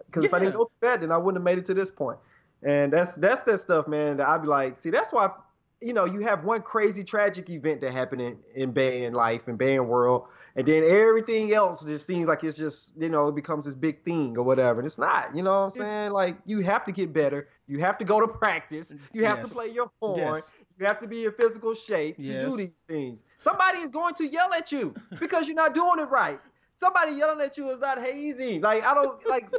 [0.06, 1.91] Because if I didn't go through that, then I wouldn't have made it to this
[1.91, 2.17] point.
[2.63, 4.15] And that's that's that stuff, man.
[4.17, 5.30] That I'd be like, see, that's why,
[5.86, 9.58] you know, you have one crazy tragic event that happened in, in band life and
[9.58, 13.65] band world, and then everything else just seems like it's just, you know, it becomes
[13.65, 14.80] this big thing or whatever.
[14.80, 15.36] And it's not.
[15.36, 16.12] You know what I'm It's- saying?
[16.12, 17.48] Like you have to get better.
[17.67, 18.91] You have to go to practice.
[19.13, 19.48] You have Yes.
[19.50, 20.19] to play your horn.
[20.19, 20.52] Yes.
[20.78, 22.50] You have to be in physical shape to Yes.
[22.50, 23.24] do these things.
[23.38, 26.39] Somebody is going to yell at you because you're not doing it right.
[26.78, 28.62] Somebody yelling at you is not hazing.
[28.62, 29.48] Like I don't like.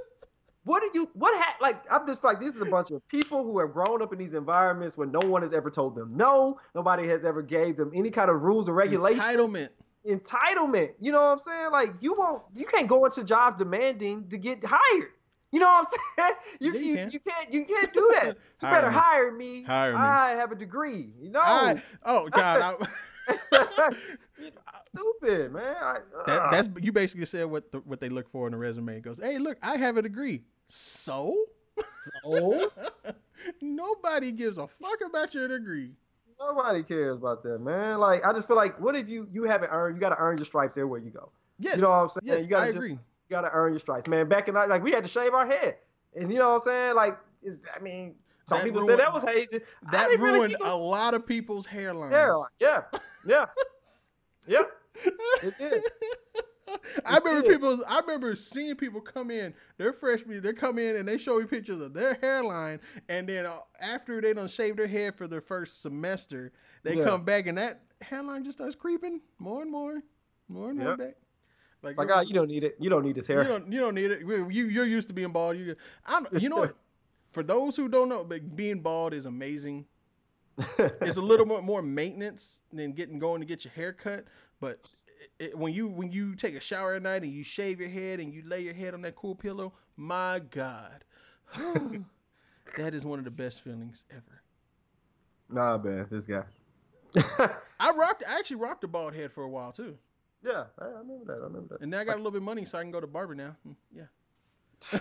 [0.67, 1.09] What did you?
[1.15, 1.81] What had like?
[1.91, 4.35] I'm just like this is a bunch of people who have grown up in these
[4.35, 6.59] environments where no one has ever told them no.
[6.75, 9.23] Nobody has ever gave them any kind of rules or regulations.
[9.23, 9.69] Entitlement.
[10.05, 10.91] Entitlement.
[10.99, 11.71] You know what I'm saying?
[11.71, 12.43] Like you won't.
[12.53, 15.11] You can't go into jobs demanding to get hired.
[15.53, 16.35] You know what I'm saying?
[16.61, 17.11] You Yeah, you you, can.
[17.13, 18.37] you can't you can't do that.
[18.63, 18.97] You Hire better me.
[18.97, 19.63] hire me.
[19.65, 19.99] Hire me.
[19.99, 21.13] I have a degree.
[21.21, 21.41] You know.
[21.41, 22.77] I- oh God,
[23.29, 23.91] I,
[24.95, 25.77] Stupid, man.
[25.81, 26.51] I, that, uh.
[26.51, 28.97] that's you basically said what the, what they look for in a resume.
[28.97, 30.43] It goes, hey, look, I have a degree.
[30.69, 31.37] So
[32.25, 32.71] so
[33.61, 35.91] nobody gives a fuck about your degree.
[36.39, 37.99] nobody cares about that, man.
[37.99, 39.97] Like I just feel like, what if you you haven't earned?
[39.97, 41.31] You got to earn your stripes everywhere you go.
[41.59, 42.21] Yes, you know what I'm saying?
[42.25, 42.91] Yes, You gotta I just- agree.
[43.29, 44.29] You got to earn your stripes, man.
[44.29, 45.77] Back in like we had to shave our head,
[46.15, 46.95] and you know what I'm saying?
[46.95, 47.19] Like,
[47.77, 48.15] I mean,
[48.49, 49.61] some That people ruined- said that was hazing.
[49.91, 52.13] That didn't really ruined a lot of people's hairlines.
[52.61, 53.47] Yeah, yeah, yeah,
[54.47, 54.63] yeah.
[55.43, 55.83] It did.
[57.05, 57.53] I remember did.
[57.53, 57.85] people.
[57.89, 59.55] I remember seeing people come in.
[59.79, 60.43] They're freshmen.
[60.43, 64.21] They come in and they show me pictures of their hairline, and then uh, after
[64.21, 67.05] they don't shave their head for their first semester, they Yeah.
[67.05, 70.03] come back and that hairline just starts creeping more and more,
[70.49, 71.15] more and more back.
[71.83, 72.77] Like, Like, oh, you don't need it.
[72.81, 73.43] You don't need this hair.
[73.43, 74.21] you don't you don't need it.
[74.21, 75.57] You you- you're used to being bald.
[75.57, 76.77] You I you know what?
[77.33, 79.87] For those who don't know, but being bald is amazing.
[81.03, 84.25] It's a little more more maintenance than getting going to get your hair cut.
[84.61, 84.81] But
[85.39, 87.89] it, it- when you when you take a shower at night and you shave your
[87.91, 91.05] head and you lay your head on that cool pillow, my God,
[92.77, 94.43] that is one of the best feelings ever.
[95.49, 96.43] nah, man, this guy.
[97.17, 98.23] I rocked.
[98.27, 99.97] I actually rocked a bald head for a while too,
[100.43, 101.41] yeah, I remember that.
[101.41, 101.81] I remember that.
[101.83, 103.35] and now I got a little bit of money, so I can go to barber
[103.35, 103.57] now.
[103.67, 104.05] Mm, Yeah.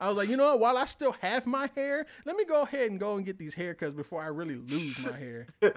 [0.00, 0.60] I was like, you know what?
[0.60, 3.54] While I still have my hair, let me go ahead and go and get these
[3.54, 5.46] haircuts before I really lose my hair.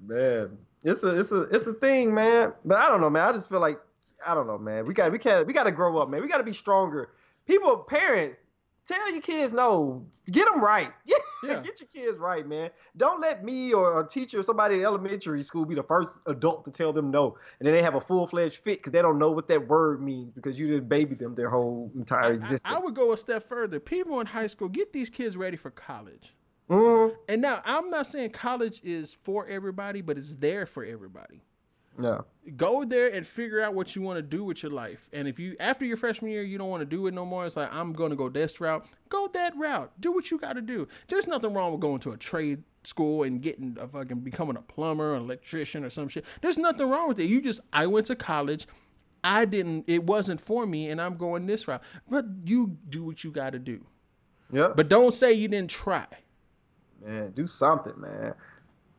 [0.00, 2.52] man, it's a it's a it's a thing, man.
[2.64, 3.28] But I don't know, man.
[3.28, 3.78] I just feel like
[4.24, 4.86] I don't know, man.
[4.86, 6.22] We got we can't we got to grow up, man.
[6.22, 7.10] We got to be stronger.
[7.46, 8.38] People, parents,
[8.86, 10.04] tell your kids no.
[10.30, 10.90] Get them right.
[11.44, 11.60] Yeah.
[11.60, 12.70] Get your kids right, man.
[12.96, 16.64] Don't let me or a teacher or somebody in elementary school be the first adult
[16.64, 19.18] to tell them no, and then they have a full fledged fit because they don't
[19.18, 22.62] know what that word means because you didn't baby them their whole entire I, existence.
[22.64, 23.78] I would go a step further.
[23.78, 26.32] People in high school get these kids ready for college.
[26.70, 31.42] Mm, And now I'm not saying college is for everybody, but it's there for everybody.
[31.98, 32.24] No.
[32.56, 35.08] Go there and figure out what you want to do with your life.
[35.12, 37.46] And if you after your freshman year you don't want to do it no more,
[37.46, 38.86] it's like I'm gonna go this route.
[39.08, 39.92] Go that route.
[40.00, 40.86] Do what you got to do.
[41.08, 44.62] There's nothing wrong with going to a trade school and getting a fucking becoming a
[44.62, 46.24] plumber, an electrician, or some shit.
[46.42, 47.24] There's nothing wrong with it.
[47.26, 48.66] You just I went to college.
[49.24, 49.84] I didn't.
[49.86, 51.82] It wasn't for me, and I'm going this route.
[52.10, 53.84] But you do what you got to do.
[54.52, 54.72] Yeah.
[54.76, 56.06] But don't say you didn't try.
[57.04, 58.34] man, do something, man.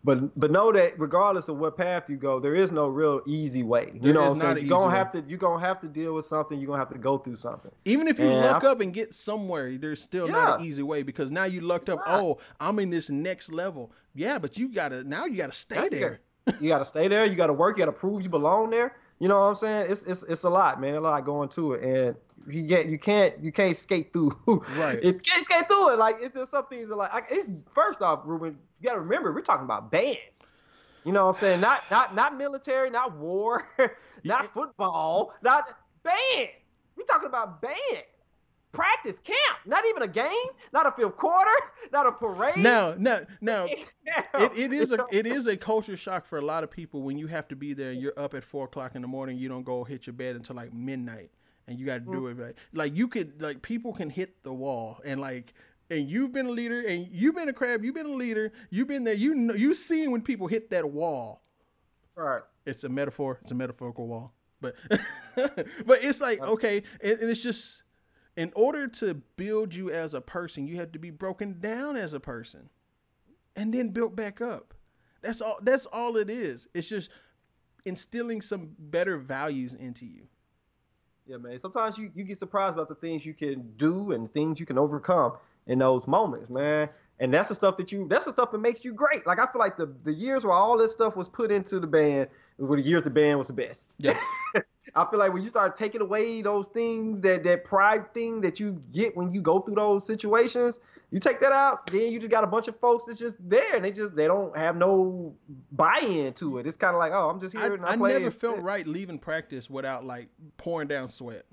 [0.05, 3.63] But but know that regardless of what path you go, there is no real easy
[3.63, 3.89] way.
[3.95, 4.57] You There know what I'm saying?
[4.67, 6.93] You're gonna easy have to you're gonna have to deal with something, you're gonna have
[6.93, 7.71] to go through something.
[7.85, 10.83] Even if you And luck I- up and get somewhere, there's still not an easy
[10.83, 11.99] way because now you lucked up.
[12.05, 12.21] not.
[12.21, 13.91] Oh, I'm in this next level.
[14.13, 16.19] Yeah, but you gotta now you gotta stay Now you there.
[16.61, 18.95] You gotta stay there, you gotta work, you gotta prove you belong there.
[19.17, 19.91] You know what I'm saying?
[19.91, 20.95] It's it's it's a lot, man.
[20.95, 21.83] A lot going to it.
[21.83, 22.15] And
[22.47, 24.31] you get you can't you can't skate through
[24.75, 24.99] Right.
[25.03, 25.99] It can't skate through it.
[25.99, 29.33] Like it's just some things are like I- it's first off, Ruben, you gotta remember
[29.33, 30.17] we're talking about band.
[31.03, 31.61] You know what I'm saying?
[31.61, 33.89] Not not not military, not war, not
[34.23, 34.41] Yeah.
[34.43, 35.65] football, not
[36.03, 36.49] band.
[36.95, 38.03] We're talking about band.
[38.71, 41.51] practice, camp, not even a game, not a fifth quarter,
[41.93, 42.57] not a parade.
[42.57, 43.87] Now, now, now, it,
[44.57, 47.27] it is a it is a culture shock for a lot of people when you
[47.27, 47.91] have to be there.
[47.91, 49.37] and You're up at four o'clock in the morning.
[49.37, 51.29] You don't go hit your bed until like midnight,
[51.67, 52.31] and you got to do Mm.
[52.31, 52.55] it right.
[52.73, 55.53] Like you could like people can hit the wall and like.
[55.91, 57.83] And you've been a leader, and you've been a crab.
[57.83, 58.51] You've been a leader.
[58.71, 59.13] You've been there.
[59.13, 61.43] You know, you seen when people hit that wall.
[62.15, 62.41] right.
[62.65, 63.37] It's a metaphor.
[63.43, 64.73] It's a metaphorical wall, but
[65.35, 67.83] but it's like okay, and, and it's just
[68.35, 72.13] in order to build you as a person, you have to be broken down as
[72.13, 72.67] a person,
[73.55, 74.73] and then built back up.
[75.21, 75.59] That's all.
[75.61, 76.67] That's all it is.
[76.73, 77.11] It's just
[77.85, 80.27] instilling some better values into you.
[81.27, 81.59] Yeah, man.
[81.59, 84.77] Sometimes you, you get surprised about the things you can do and things you can
[84.77, 85.33] overcome
[85.67, 86.89] in those moments, man.
[87.19, 89.25] And that's the stuff that you that's the stuff that makes you great.
[89.25, 91.87] Like I feel like the, the years where all this stuff was put into the
[91.87, 93.87] band were the years the band was the best.
[93.97, 94.17] Yeah.
[94.95, 98.59] I feel like when you start taking away those things, that that pride thing that
[98.59, 100.79] you get when you go through those situations,
[101.11, 103.75] you take that out, then you just got a bunch of folks that's just there
[103.75, 105.35] and they just they don't have no
[105.73, 106.67] buy-in to it.
[106.67, 108.87] It's kind of like, oh, I'm just I, here and I, I never felt right
[108.87, 111.45] leaving practice without like pouring down sweat.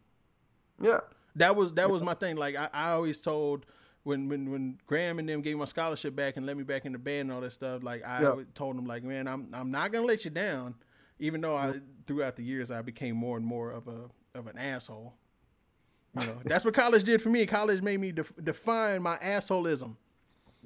[0.80, 1.00] Yeah.
[1.36, 2.36] That was that was my thing.
[2.36, 3.66] Like I, I always told
[4.04, 6.84] when when when Graham and them gave me my scholarship back and let me back
[6.84, 7.82] in the band and all that stuff.
[7.82, 8.36] Like I Yeah.
[8.54, 10.74] told them like, man, I'm I'm not gonna let you down.
[11.22, 11.74] Even though I
[12.06, 15.14] throughout the years I became more and more of a of an asshole.
[16.20, 17.46] You know, that's what college did for me.
[17.46, 19.96] College made me def- define my assholeism.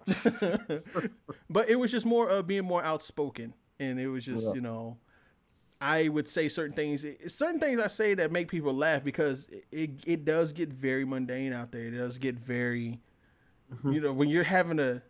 [1.50, 4.54] but it was just more of being more outspoken, and it was just Yeah.
[4.54, 4.96] you know,
[5.80, 7.04] I would say certain things.
[7.28, 11.52] Certain things I say that make people laugh because it it, does get very mundane
[11.52, 11.86] out there.
[11.86, 13.00] It does get very,
[13.72, 13.94] Mhm.
[13.94, 15.02] you know, when you're having to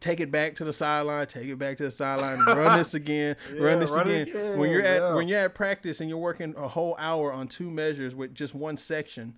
[0.00, 3.36] take it back to the sideline, take it back to the sideline, run this again,
[3.58, 4.58] run this run it again.
[4.58, 5.14] When you're at yeah.
[5.14, 8.54] when you're at practice and you're working a whole hour on two measures with just
[8.54, 9.34] one section,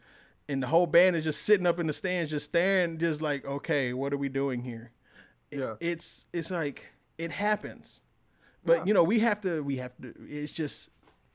[0.48, 3.44] and the whole band is just sitting up in the stands, just staring, just like,
[3.44, 4.90] okay, what are we doing here?
[5.50, 5.74] It- Yeah.
[5.80, 6.84] it's it's like
[7.18, 8.00] it happens,
[8.64, 8.84] but Yeah.
[8.86, 10.14] you know we have to we have to.
[10.28, 10.90] It's just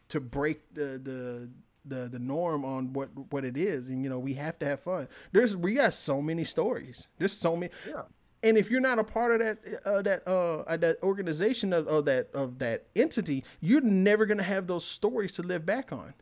[0.09, 1.49] to break the the.
[1.85, 4.79] The, the norm on what what it is and you know we have to have
[4.79, 8.03] fun there's we got so many stories there's so many Yeah.
[8.43, 11.87] And if you're not a part of that uh, that uh uh, that organization of,
[11.87, 16.13] of that of that entity, you're never gonna have those stories to live back on.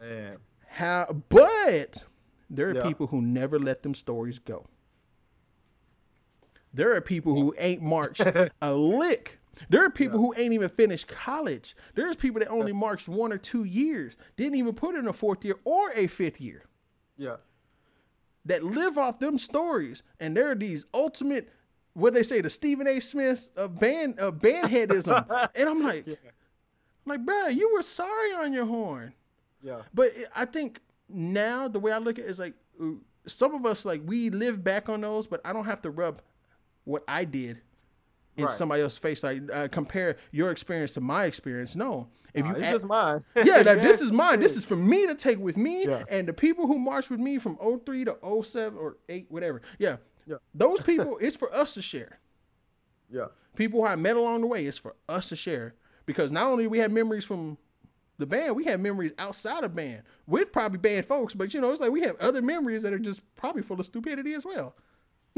[0.00, 0.38] Man.
[0.66, 1.22] How?
[1.28, 2.04] But
[2.50, 2.82] there are Yeah.
[2.82, 4.66] people who never let them stories go.
[6.74, 8.20] There are people who ain't marched
[8.62, 9.38] a lick.
[9.68, 11.76] There are people who ain't even finished college.
[11.94, 15.44] There's people that only marched one or two years, didn't even put in a fourth
[15.44, 16.64] year or a fifth year
[17.16, 17.36] Yeah.
[18.46, 21.48] That live off them stories, and they're these ultimate,
[21.94, 23.00] what they say, the Stephen A.
[23.00, 26.14] Smiths of band of bandheadism, and I'm like, Yeah.
[27.06, 29.12] I'm like, bro, you were sorry on your horn,
[29.62, 29.82] Yeah.
[29.94, 32.54] but I think now the way I look at it is like,
[33.26, 36.20] some of us like we live back on those, but I don't have to rub
[36.84, 37.60] what I did
[38.36, 38.52] in Right.
[38.52, 41.76] somebody else's face, like uh, compare your experience to my experience.
[41.76, 43.22] No, if you it's act- just mine.
[43.44, 44.40] yeah, now this is mine.
[44.40, 46.04] This is for me to take with me Yeah.
[46.08, 49.60] and the people who marched with me from 03 to 07 or 8, whatever.
[49.78, 49.96] Yeah.
[50.26, 50.36] Yeah.
[50.54, 52.18] Those people, it's for us to share.
[53.10, 53.26] Yeah.
[53.54, 55.74] People who I met along the way, it's for us to share.
[56.06, 57.58] Because not only we have memories from
[58.18, 61.70] the band, we have memories outside of band with probably band folks, but you know,
[61.70, 64.74] it's like we have other memories that are just probably full of stupidity as well.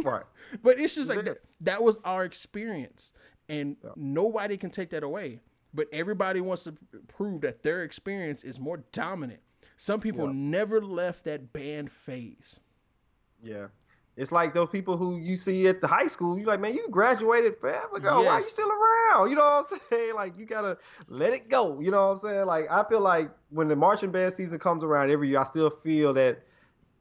[0.02, 0.24] Right.
[0.62, 1.22] But it's just like Yeah.
[1.24, 3.12] that, that was our experience,
[3.48, 3.90] and Yeah.
[3.96, 5.40] nobody can take that away.
[5.72, 6.74] But everybody wants to
[7.08, 9.40] prove that their experience is more dominant.
[9.76, 10.32] Some people Yeah.
[10.34, 12.60] never left that band phase.
[13.42, 13.66] Yeah.
[14.16, 16.38] It's like those people who you see at the high school.
[16.38, 18.22] You're like, man, you graduated forever ago.
[18.22, 19.28] Why are you still around?
[19.30, 20.14] You know what I'm saying?
[20.14, 20.78] Like, you gotta
[21.08, 21.80] let it go.
[21.80, 22.46] You know what I'm saying?
[22.46, 25.68] Like, I feel like when the marching band season comes around every year, I still
[25.70, 26.44] feel that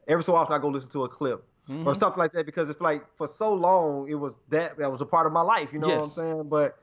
[0.08, 1.96] every so often I go listen to a clip or Mhm.
[1.96, 5.06] something like that because it's like for so long it was that that was a
[5.06, 5.72] part of my life.
[5.72, 6.48] You know what I'm saying?
[6.48, 6.78] But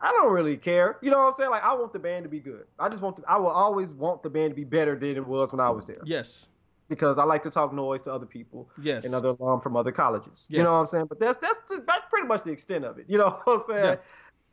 [0.00, 0.98] I don't really care.
[1.02, 1.50] You know what I'm saying?
[1.50, 2.64] Like, I want the band to be good.
[2.78, 3.16] I just want.
[3.18, 5.68] To, I will always want the band to be better than it was when I
[5.70, 6.46] was there Yes,
[6.88, 9.92] because I like to talk noise to other people yes, and other alum from other
[9.92, 10.46] colleges.
[10.48, 11.06] You know what I'm saying?
[11.06, 13.06] But that's that's that's pretty much the extent of it.
[13.08, 13.98] You know what I'm saying?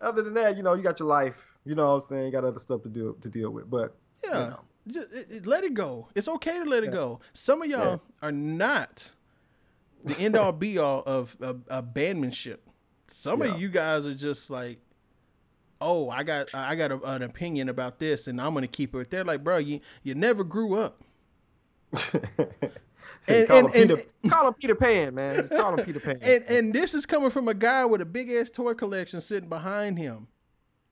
[0.02, 1.38] Other than that, you know, you got your life.
[1.66, 2.26] You know what I'm saying?
[2.26, 3.70] You got other stuff to deal to deal with.
[3.70, 4.40] But you yeah.
[4.50, 4.60] know.
[4.88, 6.08] Just, it- it- let it go.
[6.16, 6.92] It's okay to let it Yeah.
[6.94, 7.20] go.
[7.34, 7.98] Some of y'all Yeah.
[8.22, 9.10] are not
[10.06, 12.68] the end all be all of, of, of bandmanship.
[13.08, 13.54] Some Yeah.
[13.54, 14.80] of you guys are just like,
[15.82, 19.10] oh, I got I got a, an opinion about this, and I'm gonna keep it
[19.10, 19.24] there.
[19.24, 21.02] Like, bro, you you never grew up.
[23.30, 25.36] And- call, and- him Peter, and- call him Peter Pan, man.
[25.36, 26.18] Just call him Peter Pan.
[26.22, 29.50] And and this is coming from a guy with a big ass toy collection sitting
[29.50, 30.28] behind him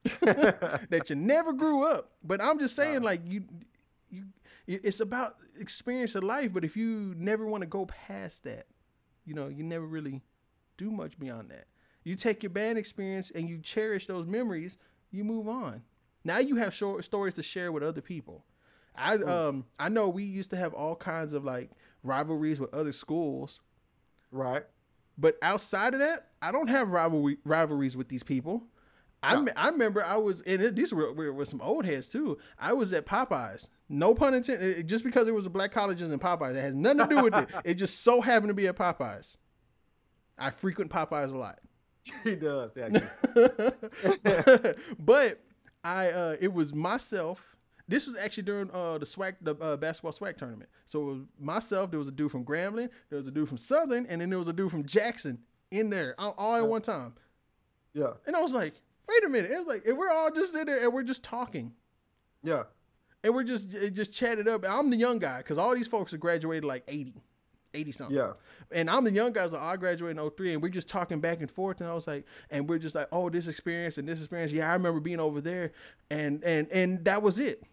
[0.22, 2.12] that you never grew up.
[2.24, 3.06] But I'm just saying, Nah.
[3.06, 3.44] like you,
[4.10, 4.26] you
[4.68, 6.52] it's about experience of life.
[6.54, 8.66] But if you never want to go past that,
[9.26, 10.22] you know, you never really
[10.78, 11.66] do much beyond that.
[12.04, 14.78] You take your bad experience and you cherish those memories.
[15.12, 15.82] You move on.
[16.24, 18.44] Now you have short stories to share with other people.
[18.96, 21.72] I um I know we used to have all kinds of like
[22.04, 23.60] rivalries with other schools,
[24.32, 24.64] Right.
[25.18, 28.64] but outside of that, I don't have rivalry rivalries with these people.
[29.24, 29.42] I, No.
[29.44, 32.38] me- I remember I was and it, these were, were, were some old heads too.
[32.60, 33.70] I was at Popeyes.
[33.90, 34.80] No pun intended.
[34.80, 37.24] it- Just because it was a black colleges in Popeyes, it has nothing to do
[37.24, 37.50] with it.
[37.66, 39.38] It just so happened to be at Popeyes.
[40.38, 41.60] I frequent Popeyes a lot.
[42.24, 42.72] he does.
[42.76, 42.90] Yeah.
[45.00, 45.40] but
[45.84, 47.44] I uh it was myself.
[47.88, 50.70] This was actually during uh the SWAC the uh, basketball SWAC tournament.
[50.86, 51.90] So it was myself.
[51.92, 52.90] There was a dude from Grambling.
[53.10, 55.38] There was a dude from Southern, and then there was a dude from Jackson
[55.72, 56.68] in there all, all at Yeah.
[56.68, 57.14] one time.
[57.94, 58.14] yeah.
[58.28, 58.74] And I was like,
[59.08, 59.52] wait a minute.
[59.52, 61.72] It was like and we're all just in there and we're just talking.
[62.44, 62.64] Yeah.
[63.26, 64.64] And we're just just chatted up.
[64.70, 67.16] I'm the young guy because all these folks are graduated like 80,
[67.74, 68.16] 80 something.
[68.16, 68.34] Yeah.
[68.72, 69.52] And I'm the young guys.
[69.52, 71.82] Like, I graduated in 03, and we're just talking back and forth.
[71.82, 74.52] And I was like, and we're just like, oh, this experience and this experience.
[74.52, 75.72] Yeah, I remember being over there,
[76.12, 77.64] and and and that was it.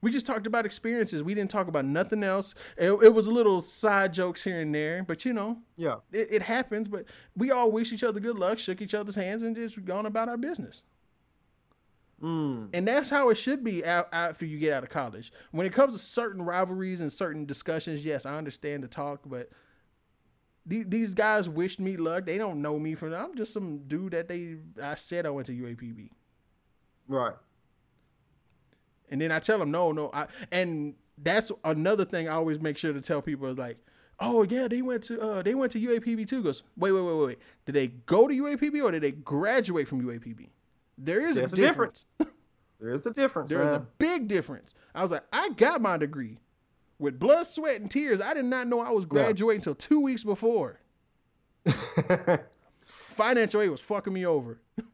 [0.00, 1.22] We just talked about experiences.
[1.22, 2.54] We didn't talk about nothing else.
[2.76, 5.96] It, it was a little side jokes here and there, but you know, Yeah.
[6.12, 6.88] it, it happens.
[6.88, 7.06] But
[7.36, 10.28] we all wish each other good luck, shook each other's hands, and just gone about
[10.28, 10.82] our business.
[12.24, 12.70] Mm.
[12.72, 15.30] And that's how it should be after you get out of college.
[15.50, 19.50] When it comes to certain rivalries and certain discussions, yes, I understand the talk, but
[20.64, 22.24] these, these guys wished me luck.
[22.24, 23.12] They don't know me from.
[23.12, 24.56] I'm just some dude that they.
[24.82, 26.08] I said I went to UAPB,
[27.08, 27.34] Right.
[29.10, 30.10] and then I tell them no, no.
[30.14, 33.76] I and that's another thing I always make sure to tell people is like,
[34.20, 36.42] oh yeah, they went to uh they went to UAPB too.
[36.42, 37.38] Goes wait wait wait wait wait.
[37.66, 40.48] Did they go to UAPB or did they graduate from UAPB?
[40.98, 42.06] There is There's a a difference.
[42.80, 44.74] There is a difference, There is a big difference.
[44.94, 46.38] I was like, I got my degree
[46.98, 48.20] with blood, sweat, and tears.
[48.20, 50.78] I did not know I was graduating until two weeks before.
[52.82, 54.58] Financial aid was fucking me over.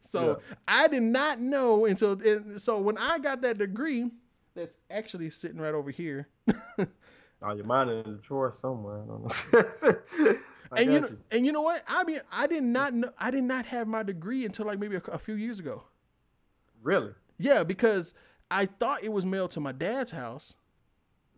[0.00, 2.20] so I did not know until.
[2.56, 4.10] So when I got that degree,
[4.54, 6.28] that's actually sitting right over here.
[6.78, 6.86] oh,
[7.54, 9.02] your mind in the drawer somewhere.
[9.02, 10.38] I don't know.
[10.72, 11.82] I and you, know, and you know what?
[11.88, 13.10] I mean, I did not know.
[13.18, 15.82] I did not have my degree until like maybe a, a few years ago.
[16.82, 17.12] Really?
[17.38, 18.14] Yeah, because
[18.50, 20.54] I thought it was mailed to my dad's house.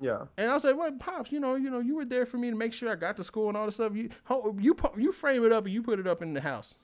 [0.01, 0.25] Yeah.
[0.37, 2.51] And I was like, "Well, pops, you know, you know, you were there for me
[2.51, 3.95] to make sure I got to school and all this stuff.
[3.95, 4.11] You,
[4.61, 6.75] you, you frame it up and you put it up in the house.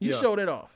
[0.00, 0.20] You Yeah.
[0.20, 0.70] showed it off.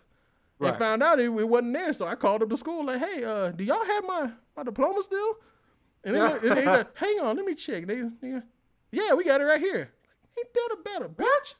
[0.59, 0.71] Right.
[0.71, 3.25] And found out it, it wasn't there, so I called up the school like, "Hey,
[3.25, 5.37] uh, do y'all have my my diploma still?"
[6.05, 8.41] And they, and they like, "Hang on, let me check." They, they,
[8.93, 9.91] yeah, we got it right here.
[10.39, 11.55] Ain't that a better bitch?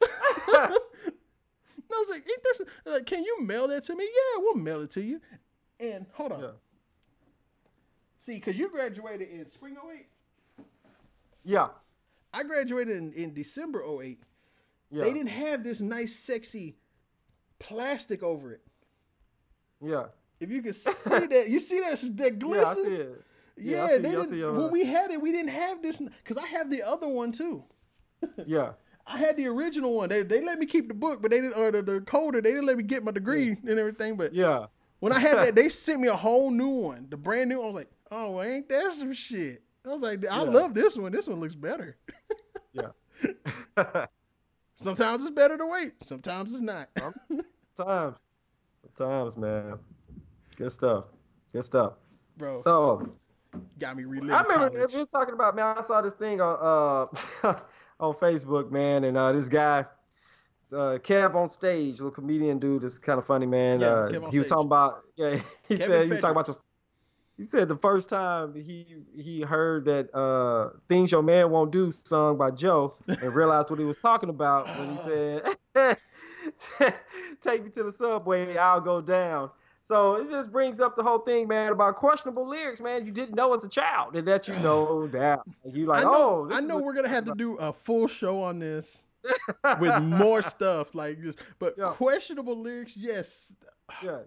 [0.00, 0.10] and
[1.92, 2.60] I was like, "Ain't this?
[2.84, 5.20] Like, can you mail that to me?" Yeah, we'll mail it to you.
[5.80, 6.40] And hold on.
[6.40, 6.46] Yeah.
[8.18, 10.06] See, because you graduated in spring 08.
[11.44, 11.68] Yeah.
[12.32, 14.18] I graduated in, in December 08.
[14.90, 15.04] Yeah.
[15.04, 16.76] They didn't have this nice, sexy
[17.58, 18.62] plastic over it.
[19.84, 20.06] Yeah.
[20.40, 20.90] If you can see
[21.26, 22.84] that, you see that that Yeah, I glisten?
[22.86, 23.22] see it.
[23.56, 24.30] Yeah, Yeah, I see- they didn't.
[24.30, 27.30] see, when we had it, we didn't have this because I have the other one
[27.30, 27.62] too.
[28.46, 28.72] Yeah.
[29.06, 30.08] I had the original one.
[30.08, 32.42] They, they let me keep the book, but they didn't, or the, the coder.
[32.42, 34.16] They didn't let me get my degree and everything.
[34.16, 34.66] But Yeah.
[35.00, 37.56] when I had that, they sent me a whole new one, the brand new.
[37.58, 37.64] One.
[37.64, 39.62] I was like, oh, well, ain't that some shit?
[39.84, 40.50] I was like, I Yeah.
[40.50, 41.12] love this one.
[41.12, 41.98] This one looks better.
[42.72, 42.92] Yeah.
[44.76, 45.92] Sometimes it's better to wait.
[46.02, 46.88] Sometimes it's not.
[47.76, 48.22] Sometimes.
[48.96, 49.78] Sometimes, man.
[50.56, 51.04] Good stuff.
[51.52, 51.94] Good stuff.
[52.36, 53.14] Bro, So
[53.78, 54.92] got me reliving I remember college.
[54.92, 55.76] we were talking about man.
[55.76, 57.08] I saw this thing on
[57.42, 57.54] uh
[58.00, 59.84] on Facebook, man, and uh this guy,
[60.72, 63.80] uh, Kev on stage, little comedian dude, that's kind of funny, man.
[63.80, 64.48] Yeah, uh, he was stage.
[64.48, 65.40] talking about yeah.
[65.68, 66.56] He Kevin said he was talking about the.
[67.36, 71.90] He said the first time he he heard that uh "Things Your Man Won't Do"
[71.90, 74.96] sung by Joe and realized what he was talking about when he
[75.74, 75.96] said,
[77.40, 79.50] "Take me to the subway, I'll go down."
[79.84, 83.04] So it just brings up the whole thing, man, about questionable lyrics, man.
[83.04, 85.42] You didn't know as a child, and that you know now.
[85.62, 88.42] You like, I know, oh, I know we're gonna have to do a full show
[88.42, 89.04] on this
[89.80, 91.36] with more stuff like this.
[91.58, 91.92] But Yeah.
[91.92, 93.52] questionable lyrics, yes.
[94.02, 94.20] Yeah,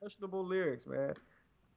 [0.00, 1.14] questionable lyrics, man.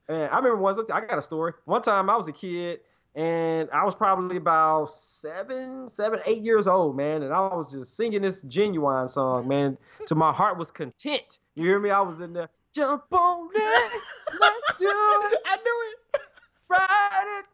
[0.08, 1.54] And I remember once I got a story.
[1.66, 2.82] One time I was a kid
[3.16, 7.24] and I was probably about seven, seven, eight years old, man.
[7.24, 9.80] And I was just singing this genuine song, man.
[10.06, 11.40] To my heart was content.
[11.56, 11.90] You hear me?
[11.90, 12.50] I was in there.
[12.76, 14.02] Jump on it,
[14.40, 16.22] let's do it, I knew it.
[16.70, 17.46] ride it.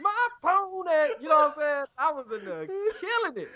[0.00, 1.14] my pony.
[1.20, 1.84] You know what I'm saying?
[1.98, 3.48] I was in there killing it.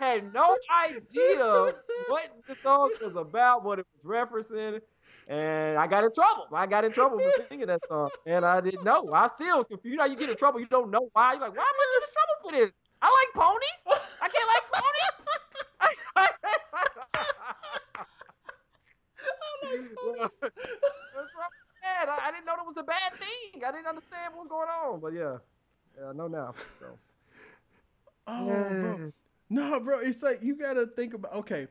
[0.00, 1.74] Had no idea
[2.08, 4.80] what the song was about, what it was referencing.
[5.28, 6.46] And I got in trouble.
[6.52, 8.10] I got in trouble for singing that song.
[8.26, 9.10] And I didn't know.
[9.12, 9.92] I still was confused.
[9.92, 11.32] You know, you get in trouble, you don't know why.
[11.32, 12.76] You're like, why am I getting in trouble for this?
[13.02, 14.02] I like ponies.
[14.22, 15.23] I can't like ponies.
[19.70, 22.08] What's wrong with that?
[22.08, 23.62] I, I didn't know that was a bad thing.
[23.64, 25.00] I didn't understand what was going on.
[25.00, 25.36] But yeah,
[25.98, 26.54] yeah I know now.
[26.80, 26.86] So.
[28.26, 29.12] Oh, bro.
[29.50, 29.98] No, bro.
[30.00, 31.34] It's like you gotta think about.
[31.34, 31.66] Okay.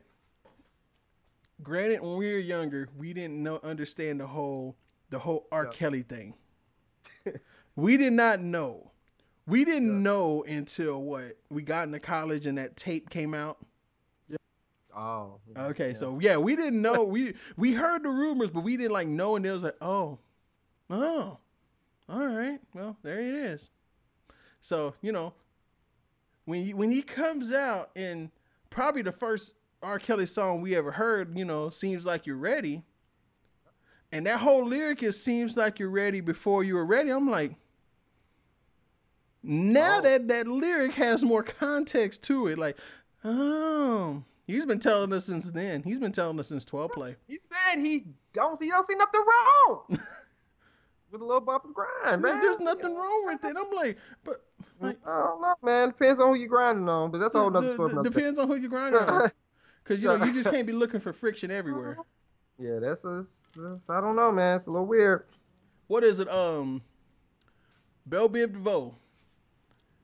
[1.62, 4.76] Granted, when we were younger, we didn't know understand the whole
[5.10, 5.64] the whole R.
[5.64, 5.70] Yeah.
[5.70, 6.34] Kelly thing.
[7.76, 8.90] we did not know.
[9.46, 10.10] We didn't Yeah.
[10.10, 13.58] know until what we got into college and that tape came out.
[14.96, 15.40] Oh.
[15.56, 15.94] Okay, yeah.
[15.94, 17.02] so yeah, we didn't know.
[17.04, 20.18] we we heard the rumors, but we didn't like know, and it was like, oh,
[20.90, 21.38] oh,
[22.08, 23.70] all right, well, there it is.
[24.60, 25.34] So you know,
[26.44, 28.30] when he, when he comes out and
[28.70, 29.98] probably the first R.
[29.98, 32.82] Kelly song we ever heard, you know, seems like you're ready,
[34.12, 37.10] and that whole lyric is seems like you're ready before you were ready.
[37.10, 37.54] I'm like.
[39.46, 40.02] Now Oh.
[40.02, 42.78] that that lyric has more context to it, like,
[43.24, 45.82] oh, he's been telling us since then.
[45.82, 47.16] He's been telling us since 12 play.
[47.28, 49.82] He said he don't see don't see nothing wrong
[51.10, 52.40] with a little bump and grind, man.
[52.40, 53.56] There's nothing wrong with it.
[53.58, 54.42] I'm like, but
[54.80, 55.88] like, I don't know, man.
[55.88, 57.88] Depends on who you're grinding on, but that's a whole nother d- story.
[57.88, 58.14] d- for another day.
[58.20, 59.30] depends on who you're grinding on.
[59.84, 61.98] Because you know you just can't be looking for friction everywhere.
[62.58, 64.56] Yeah, that's, that's, that's I don't know, man.
[64.56, 65.26] It's a little weird.
[65.88, 66.28] What is it?
[66.30, 66.80] Um,
[68.06, 68.94] Bell Biv DeVoe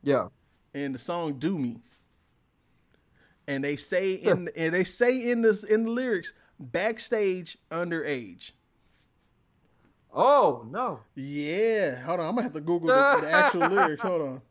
[0.03, 0.28] Yeah.
[0.74, 1.78] and the song "Do Me,"
[3.51, 8.53] and they say in and they say in this in the lyrics backstage underage.
[10.12, 11.01] Oh no.
[11.14, 12.26] Yeah, hold on.
[12.26, 14.03] I'm gonna have to Google the, the actual lyrics.
[14.03, 14.42] Hold on,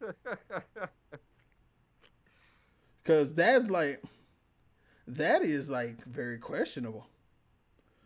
[3.02, 4.02] because that like
[5.06, 7.06] that is like very questionable.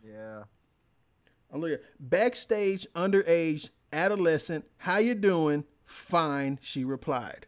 [0.03, 0.43] yeah.
[0.43, 4.65] Oh, I'm looking backstage underage adolescent.
[4.77, 5.63] How you doing?
[5.85, 7.45] Fine, she replied.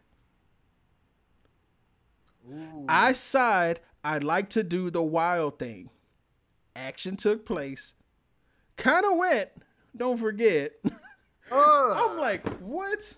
[2.48, 2.86] Ooh.
[2.88, 3.80] I sighed.
[4.04, 5.90] I'd like to do the wild thing.
[6.76, 7.94] Action took place.
[8.76, 9.56] Kind of wet.
[9.96, 10.72] Don't forget.
[11.50, 11.96] Ugh.
[11.96, 13.12] I'm like, what?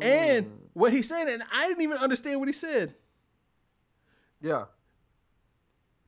[0.00, 0.70] And Mm.
[0.74, 2.94] what he said, and I didn't even understand what he said.
[4.40, 4.66] yeah.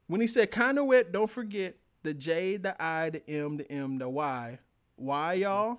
[0.09, 3.71] When he said kind of wet, don't forget the J, the I, the M, the
[3.71, 4.59] M, the Y.
[4.97, 5.79] Why, y'all?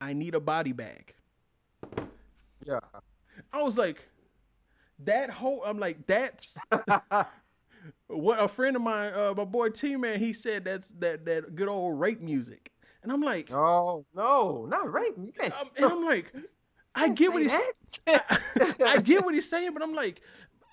[0.00, 1.14] I need a body bag.
[2.64, 2.80] Yeah.
[3.52, 4.04] I was like,
[5.00, 6.64] that whole, I'm like, that's
[8.08, 11.54] what a friend of mine, uh, my boy T Man, he said that's that that
[11.54, 12.72] good old rape music.
[13.02, 15.14] And I'm like, oh no, not rape.
[15.18, 15.54] You can't.
[15.60, 16.32] um, and I'm like,
[16.94, 17.60] I get what he's
[18.06, 18.20] that.
[18.84, 20.20] I get what he's saying, but I'm like,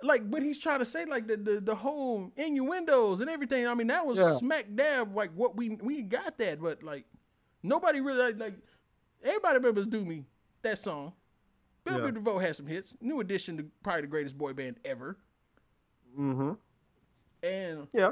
[0.03, 3.67] like what he's trying to say, like the the, the whole innuendos and everything.
[3.67, 4.37] I mean, that was Yeah.
[4.37, 7.05] smack dab like what we we got that, but like
[7.63, 8.55] nobody really like, like
[9.23, 10.25] everybody remembers "Do Me"
[10.63, 11.13] that song.
[11.85, 12.11] Bill Yeah.
[12.11, 12.95] DeVoe had some hits.
[13.01, 15.17] New Edition to probably the greatest boy band ever,
[16.17, 16.51] Mm-hmm.
[17.43, 18.11] and Yeah.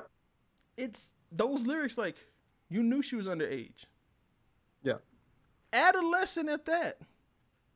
[0.78, 2.16] it's those lyrics like
[2.70, 3.86] you knew she was underage.
[4.84, 4.96] Yeah.
[5.74, 6.98] Adolescent at that.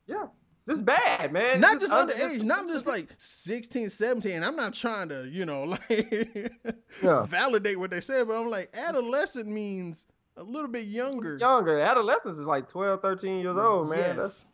[0.06, 0.26] Yeah.
[0.58, 1.60] It's just bad, man.
[1.60, 4.42] not It's just underage, not it's just like 16, 17.
[4.42, 6.52] I'm not trying to, you know, like
[7.02, 7.22] Yeah.
[7.24, 11.36] validate what they said, but I'm like, adolescent means a little bit younger.
[11.38, 11.78] younger.
[11.80, 13.98] Adolescence is like 12, 13 years old, man.
[13.98, 14.16] Yes.
[14.16, 14.46] That's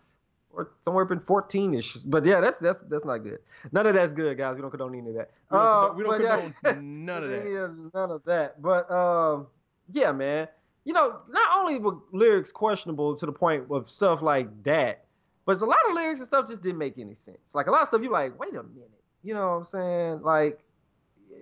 [0.52, 1.94] or somewhere between 14 ish.
[2.04, 3.38] But yeah, that's that's that's not good.
[3.72, 4.56] None of that's good, guys.
[4.56, 5.30] We don't condone any of that.
[5.50, 6.50] We don't, Uh, condone- we don't yeah.
[6.62, 7.46] condone none of that.
[7.50, 8.62] Yeah, none of that.
[8.62, 9.46] But um,
[9.92, 10.48] yeah, man.
[10.84, 15.04] You know, not only were lyrics questionable to the point of stuff like that,
[15.46, 17.54] but it's a lot of lyrics and stuff just didn't make any sense.
[17.54, 18.90] Like a lot of stuff, you're like, wait a minute.
[19.22, 20.22] You know what I'm saying?
[20.22, 20.58] Like,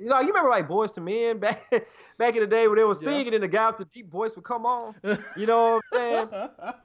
[0.00, 1.70] you know, you remember like Boyz II Men back
[2.18, 3.04] back in the day when they were Yeah.
[3.08, 4.94] singing and the guy with the deep voice would come on.
[5.36, 6.28] You know what I'm saying?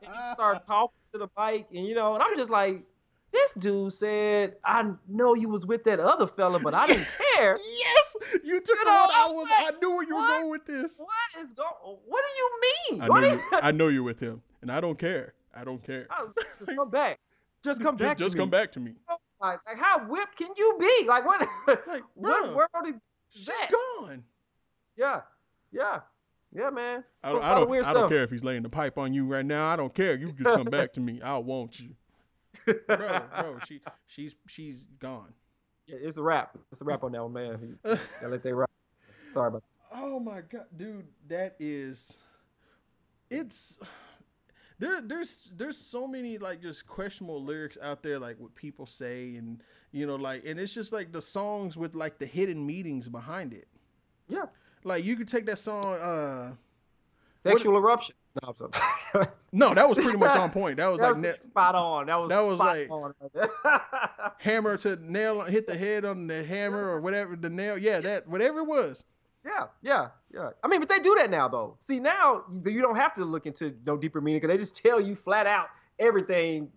[0.03, 2.83] and he start talking to the mic, and you know, and I'm just like,
[3.31, 7.57] this dude said, I know you was with that other fella, but I didn't care.
[7.57, 9.47] yes, you took You know, one I was.
[9.49, 10.39] like, I knew where you were what?
[10.39, 10.99] going with this.
[10.99, 11.97] What is going?
[12.07, 12.61] What do you
[12.91, 13.01] mean?
[13.01, 13.41] I know you.
[13.61, 15.33] I know you're with him, and I don't care.
[15.53, 16.07] I don't care.
[16.09, 16.25] I
[16.59, 17.17] just come back.
[17.63, 18.17] Just come back.
[18.17, 18.51] Just to come me.
[18.51, 18.93] back to me.
[19.09, 21.05] Oh, Like, like, how whipped can you be?
[21.07, 21.47] Like, what?
[21.87, 23.69] Like, what bruh, world is She's that?
[23.71, 24.23] gone.
[24.95, 25.21] Yeah,
[25.71, 26.01] yeah,
[26.53, 27.03] yeah, man.
[27.23, 28.69] I So don't, a I lot don't, weird I don't care if he's laying the
[28.69, 29.67] pipe on you right now.
[29.67, 30.15] I don't care.
[30.15, 31.21] You just come back to me.
[31.21, 31.89] I want you,
[32.87, 33.21] bro.
[33.37, 35.33] Bro, she, she's, she's gone.
[35.87, 36.57] Yeah, it's a wrap.
[36.71, 37.79] It's a wrap on that one, man.
[37.83, 38.69] Gotta let that wrap.
[39.33, 39.63] Sorry about
[39.93, 42.17] oh my god, dude, that is,
[43.29, 43.79] it's,
[44.79, 49.35] there there's there's so many like just questionable lyrics out there like what people say
[49.35, 49.61] and
[49.91, 53.53] you know like and it's just like the songs with like the hidden meanings behind
[53.53, 53.67] it
[54.27, 54.45] Yeah.
[54.83, 56.51] like you could take that song uh
[57.37, 58.15] Sexual eruption.
[58.41, 58.55] No, I'm
[59.13, 59.27] sorry.
[59.51, 62.07] no that was pretty much on point that was that like was ne- spot on.
[62.07, 66.43] That was that was spot like- on hammer to nail hit the head on the
[66.43, 69.03] hammer or whatever the nail yeah that whatever it was
[69.45, 70.49] Yeah, yeah, yeah.
[70.63, 71.77] I mean, but they do that now, though.
[71.79, 74.99] See, now you don't have to look into no deeper meaning because they just tell
[74.99, 75.67] you flat out
[75.99, 76.69] everything,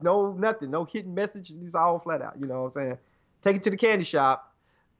[0.00, 1.50] no nothing, no hidden message.
[1.50, 2.34] It's all flat out.
[2.38, 2.98] You know what I'm saying?
[3.42, 4.54] Take it to the candy shop,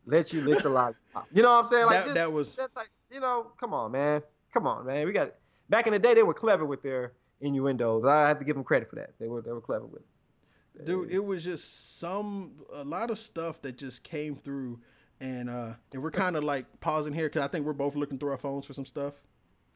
[0.07, 1.29] let you lick the lollipop.
[1.33, 1.87] You know what I'm saying?
[1.87, 4.21] Like that, just, that was that's like, you know, come on, man,
[4.53, 5.07] come on, man.
[5.07, 5.37] We got it.
[5.71, 8.05] back in the day they were clever with their innuendos.
[8.05, 9.11] I have to give them credit for that.
[9.21, 10.85] They were they were clever with it.
[10.85, 14.81] dude it was just some a lot of stuff that just came through
[15.21, 18.19] and uh and we're kind of like pausing here because i think we're both looking
[18.19, 19.15] through our phones for some stuff.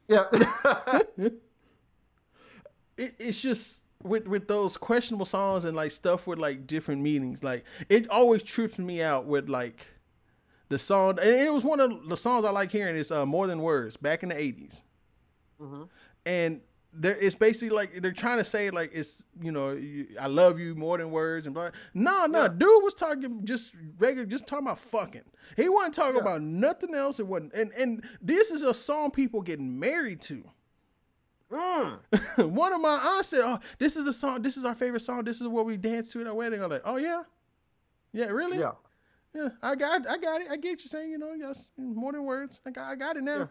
[0.09, 0.24] Yeah.
[1.18, 7.43] it, it's just with with those questionable songs and like stuff with like different meanings
[7.43, 9.86] like it always trips me out with like
[10.68, 13.47] the song and it was one of the songs i like hearing is uh more
[13.47, 14.82] than words back in the 80s
[15.59, 15.82] hmm
[16.26, 16.61] and
[16.93, 20.59] there it's basically like they're trying to say like it's you know you, I love
[20.59, 21.70] you more than words and blah.
[21.95, 22.49] No, no, Yeah.
[22.49, 25.22] dude was talking just regular, just talking about fucking.
[25.57, 26.22] He wasn't talking Yeah.
[26.22, 27.20] about nothing else.
[27.20, 30.43] It wasn't, and and this is a song people getting married to.
[31.51, 31.99] Mm.
[32.51, 34.43] One of my aunts said, "Oh, this is a song.
[34.43, 35.24] This is our favorite song.
[35.24, 37.22] This is what we dance to at our wedding." I'm like, "Oh yeah,
[38.12, 38.59] yeah, really?
[38.59, 38.72] Yeah.
[39.34, 39.49] yeah.
[39.62, 40.49] I got, I got it.
[40.51, 42.61] I get you saying, you know, yes, more than words.
[42.66, 43.51] I got, I got it now.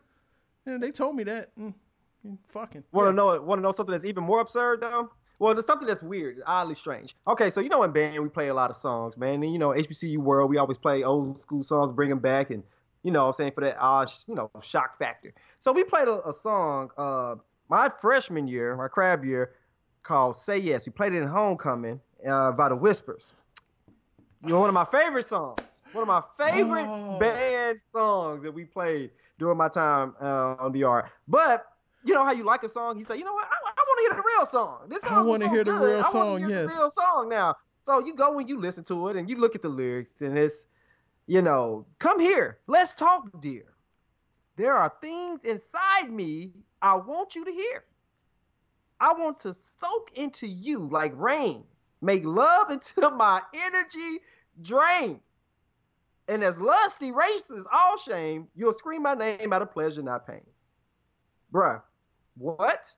[0.65, 1.55] Yeah, they told me that.
[1.57, 1.73] Mm,
[2.49, 2.83] fucking.
[2.91, 3.11] Want yeah.
[3.11, 3.41] to know?
[3.41, 5.11] Want to know something that's even more absurd though?
[5.39, 7.15] Well, there's something that's weird, oddly strange.
[7.27, 9.43] Okay, so you know in band we play a lot of songs, man.
[9.43, 12.63] And you know HBCU world we always play old school songs, bring them back, and
[13.03, 15.33] you know what I'm saying for that odd, sh- you know, shock factor.
[15.59, 17.35] So we played a, a song uh
[17.69, 19.51] my freshman year, my crab year,
[20.03, 23.33] called "Say Yes." We played it in homecoming uh, by the Whispers.
[24.43, 25.59] You know, one of my favorite songs.
[25.93, 27.17] One of my favorite Oh.
[27.19, 31.09] band songs that we played during my time uh, on the art.
[31.27, 31.65] But
[32.07, 33.99] you know how you like a song, you say, you know what, I, I want
[33.99, 34.89] to hear the real song.
[34.89, 35.95] This I song is wanna so hear the good.
[35.95, 36.67] real I song, hear yes.
[36.73, 37.55] The real song now.
[37.79, 40.37] So you go and you listen to it and you look at the lyrics and
[40.37, 40.65] it's,
[41.27, 43.65] you know, come here, let's talk, dear.
[44.55, 47.83] There are things inside me I want you to hear.
[48.99, 51.63] I want to soak into you like rain,
[52.01, 54.19] make love until my energy
[54.61, 55.29] drains.
[56.27, 60.45] And as lust erases all shame, you'll scream my name out of pleasure, not pain.
[61.53, 61.81] Bruh,
[62.37, 62.95] what?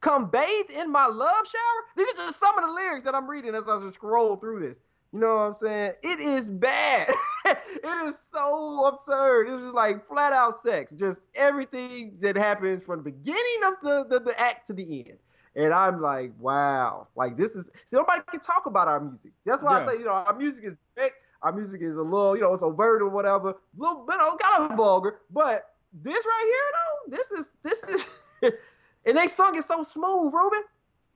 [0.00, 1.84] Come bathe in my love shower?
[1.96, 4.60] These are just some of the lyrics that I'm reading as I just scroll through
[4.60, 4.76] this.
[5.12, 5.92] You know what I'm saying?
[6.02, 7.14] It is bad.
[7.46, 9.48] it is so absurd.
[9.48, 10.92] This is like flat out sex.
[10.92, 15.18] Just everything that happens from the beginning of the, the, the act to the end.
[15.54, 17.08] And I'm like, wow.
[17.16, 19.32] Like this is see, nobody can talk about our music.
[19.46, 19.86] That's why Yeah.
[19.86, 21.12] I say, you know, our music is big.
[21.42, 23.50] Our music is a little, you know, it's overt or whatever.
[23.50, 25.20] A little bit, you know, kind of vulgar.
[25.30, 28.04] But this right here, though, this is this is
[29.06, 30.62] and they sung it so smooth, Ruben.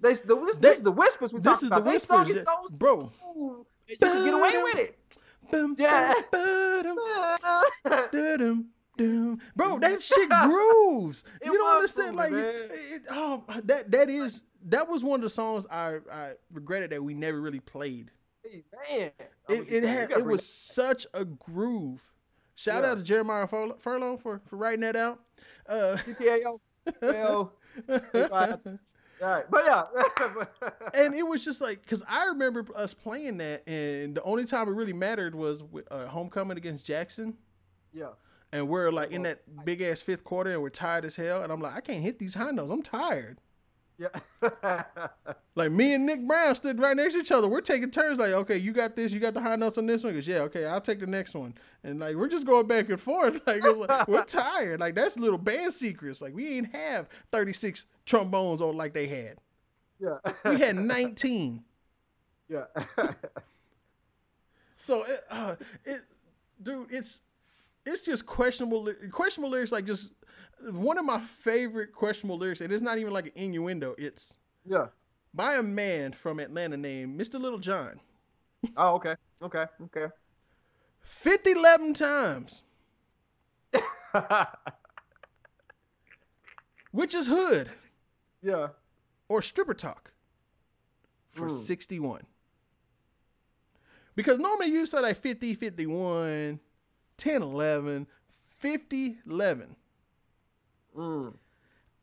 [0.01, 1.85] They the, this, this is the whispers we talked is the about.
[1.85, 2.77] They sung Whispers, it so.
[2.79, 3.13] Bro.
[3.35, 4.99] smooth you can get away with it.
[5.51, 6.15] Bum, Yeah.
[6.31, 6.97] bum, ba-dum,
[8.13, 8.67] da-dum,
[8.97, 9.41] dum.
[9.57, 11.25] Bro, that shit grooves.
[11.45, 15.67] You don't understand, like, it, oh, that that is that was one of the songs
[15.71, 18.11] I I regretted that we never really played.
[18.45, 19.11] Hey, man.
[19.49, 22.01] It it had it was such a groove.
[22.55, 22.91] Shout Yeah.
[22.93, 25.21] out to Jeremiah Furlow, Furlow for for writing that out.
[25.67, 26.61] Uh, CTAO.
[27.89, 27.99] All
[29.21, 29.85] right, but yeah.
[30.95, 34.69] and it was just like because I remember us playing that, and the only time
[34.69, 37.37] it really mattered was with, uh, homecoming against Jackson.
[37.93, 38.11] yeah.
[38.53, 41.53] and we're like in that big ass fifth quarter and we're tired as hell and
[41.53, 43.39] i'm like i can't hit these high notes i'm tired
[44.01, 44.83] Yeah.
[45.55, 48.33] like me and nick brown stood right next to each other we're taking turns like
[48.33, 50.65] okay you got this you got the high notes on this one because yeah okay
[50.65, 51.53] i'll take the next one
[51.85, 55.37] and like we're just going back and forth like, like, we're tired like that's little
[55.37, 59.37] band secrets like we ain't have 36 trombones on like they had
[60.01, 60.17] yeah.
[60.47, 61.63] we had 19
[62.49, 62.65] yeah.
[64.81, 66.01] So it, uh, it,
[66.63, 67.21] dude, it's
[67.85, 68.91] it's just questionable.
[69.11, 70.13] Questionable lyrics, like just
[70.63, 73.95] one of my favorite questionable lyrics, and it's not even like an innuendo.
[73.99, 74.35] It's
[74.67, 74.87] yeah.
[75.35, 77.41] by a man from Atlanta named Mr.
[77.41, 78.01] Little John.
[78.77, 79.15] Oh, okay.
[79.43, 79.65] Okay.
[79.85, 80.07] Okay.
[81.03, 82.63] 50 11 times,
[86.93, 87.71] which is hood
[88.43, 88.69] yeah.
[89.29, 90.13] or stripper talk
[91.33, 91.53] for Mm.
[91.53, 92.27] 61.
[94.15, 96.61] Because normally you say like 50, 51,
[97.17, 98.07] 10, 11,
[98.59, 99.77] 50, 11.
[101.01, 101.35] Mm.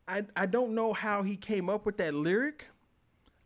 [0.08, 2.66] I I don't know how he came up with that lyric.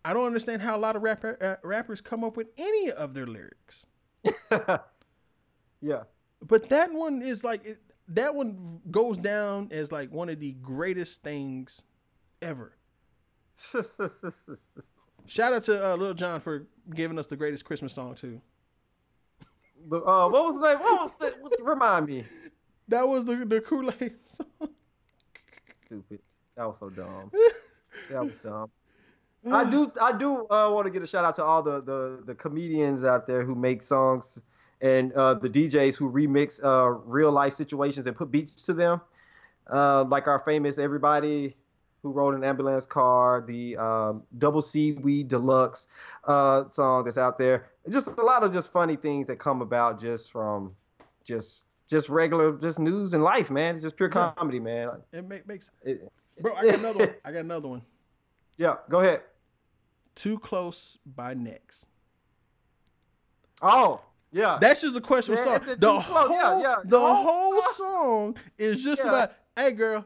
[0.05, 3.14] I don't understand how a lot of rapper uh, rappers come up with any of
[3.14, 3.84] their lyrics.
[5.80, 6.03] yeah.
[6.44, 7.78] But that one is like it,
[8.09, 11.82] that one goes down as like one of the greatest things
[12.40, 12.72] ever.
[15.26, 18.40] Shout out to uh, Lil Jon for giving us the greatest Christmas song too.
[19.88, 20.78] The, uh, what was the name?
[20.78, 22.24] What was the, remind me.
[22.88, 24.68] That was the the Kool Aid song.
[25.93, 26.20] Stupid.
[26.57, 27.30] That was so dumb.
[28.11, 28.70] that was dumb.
[29.53, 32.22] I do I do uh, want to get a shout out to all the, the
[32.24, 34.40] the comedians out there who make songs
[34.80, 39.03] and uh, the DJs who remix uh, real life situations and put beats to them.
[39.70, 41.57] Uh, like our famous everybody
[42.03, 45.88] who wrote an ambulance car, the um, Double Seaweed Deluxe
[46.24, 47.70] uh, song that's out there.
[47.90, 50.74] Just a lot of just funny things that come about just from
[51.22, 53.74] just just regular just news and life, man.
[53.74, 54.32] It's just pure Yeah.
[54.36, 54.90] comedy, man.
[55.12, 56.55] It make, makes It- bro.
[56.57, 57.14] I got another one.
[57.24, 57.82] I got another one.
[58.59, 59.22] yeah, go ahead.
[60.16, 61.86] Too close by next.
[63.62, 64.01] Oh,
[64.32, 64.59] yeah.
[64.61, 65.76] That's just a question Yeah, song.
[65.78, 66.76] The whole Yeah, yeah.
[66.84, 69.09] the Oh, whole song is just Yeah.
[69.11, 70.05] about, hey girl,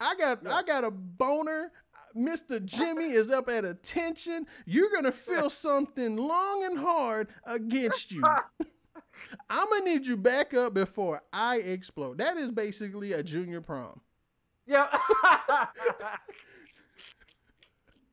[0.00, 0.46] I got.
[0.46, 1.72] I got a boner.
[2.16, 2.64] Mr.
[2.64, 4.46] Jimmy is up at attention.
[4.64, 8.22] You're gonna feel something long and hard against you.
[9.50, 12.18] I'm gonna need you back up before I explode.
[12.18, 14.00] That is basically a junior prom.
[14.66, 14.88] yeah.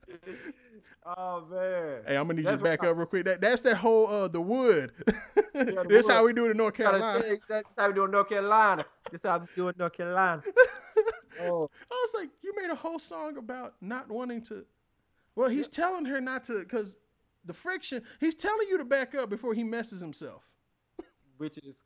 [1.05, 2.01] oh man.
[2.07, 3.25] Hey, I'm gonna need That's you back I- up real quick.
[3.25, 4.91] That that's that whole uh the wood.
[5.53, 6.13] the this wood.
[6.13, 7.21] how we do it in North Carolina.
[7.21, 8.85] say, That's how we do it in North Carolina.
[9.11, 10.43] This how we do it in North Carolina.
[11.41, 14.63] Oh, I was like, you made a whole song about not wanting to.
[15.35, 16.95] Well, he's telling her not to, because
[17.43, 18.03] the friction.
[18.21, 20.43] He's telling you to back up before he messes himself.
[21.37, 21.83] Which is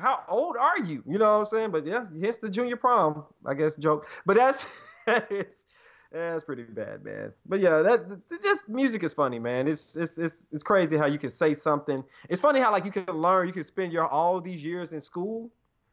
[0.00, 1.02] how old are you?
[1.06, 1.70] You know what I'm saying?
[1.70, 4.06] But yeah, hence the junior prom, I guess joke.
[4.24, 4.66] But that's
[5.06, 5.66] it's
[6.12, 7.32] that's pretty bad, man.
[7.46, 9.68] But yeah, that that- just music is funny, man.
[9.68, 12.02] It's it's it's it's crazy how you can say something.
[12.28, 15.00] It's funny how like you can learn, you can spend your all these years in
[15.00, 15.50] school.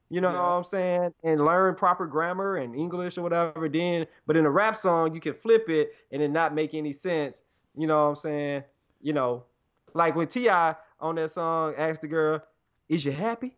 [0.09, 0.37] You know Yeah.
[0.37, 1.13] what I'm saying?
[1.23, 3.67] And learn proper grammar and English or whatever.
[3.67, 6.93] Then, but in a rap song, you can flip it and it not make any
[6.93, 7.41] sense.
[7.75, 8.63] You know what I'm saying?
[9.01, 9.45] You know,
[9.93, 10.75] like when T.I.
[10.99, 12.43] on that song asked the girl,
[12.89, 13.57] "Is you happy?"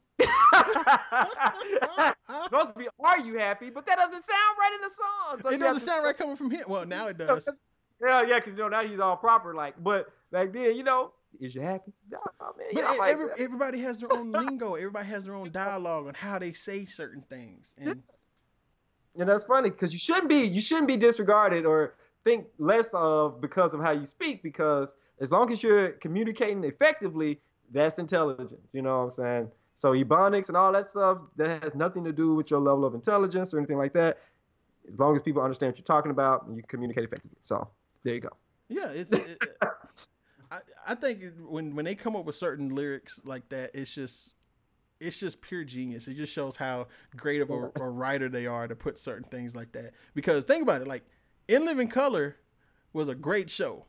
[2.45, 5.41] supposed to be "Are you happy?" But that doesn't sound right in the song.
[5.41, 6.63] So it doesn't have to sound right coming from him.
[6.67, 7.49] Well, now it does.
[8.01, 9.53] Yeah, yeah, because you know now he's all proper.
[9.53, 11.93] Like, but back then, you know, is you happy?
[12.09, 12.19] Nah,
[12.57, 14.76] man, But yeah, I'm like, every, everybody has their own lingo.
[14.76, 17.76] Everybody has their own dialogue on how they say certain things.
[17.78, 18.01] And
[19.17, 23.39] and that's funny because you shouldn't be you shouldn't be disregarded or think less of
[23.39, 24.43] because of how you speak.
[24.43, 27.39] Because as long as you're communicating effectively,
[27.76, 28.73] that's intelligence.
[28.73, 29.51] You know what I'm saying?
[29.76, 32.95] So ebonics and all that stuff that has nothing to do with your level of
[32.95, 34.19] intelligence or anything like that.
[34.91, 37.38] As long as people understand what you're talking about and you communicate effectively.
[37.43, 37.67] So
[38.03, 38.30] there you go.
[38.69, 39.11] yeah, it's.
[39.11, 39.43] It,
[40.51, 44.36] I, I think when when they come up with certain lyrics like that, it's just
[44.99, 46.07] it's just pure genius.
[46.07, 49.55] It just shows how great of a, a writer they are to put certain things
[49.55, 49.93] like that.
[50.13, 51.03] Because think about it, like
[51.47, 52.38] In Living Color
[52.93, 53.86] was a great show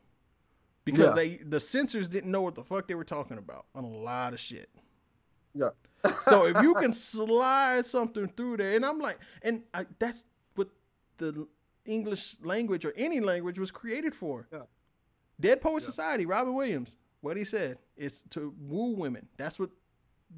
[0.86, 1.14] because Yeah.
[1.14, 4.32] they the censors didn't know what the fuck they were talking about on a lot
[4.32, 4.70] of shit.
[5.54, 5.70] Yeah.
[6.22, 10.24] so if you can slide something through there, and I'm like, and I, that's
[10.54, 10.68] what
[11.18, 11.46] the
[11.84, 14.46] English language or any language was created for.
[14.50, 14.60] Yeah.
[15.40, 15.86] Dead Poet Yeah.
[15.86, 19.26] Society, Robin Williams, what he said is to woo women.
[19.36, 19.70] That's what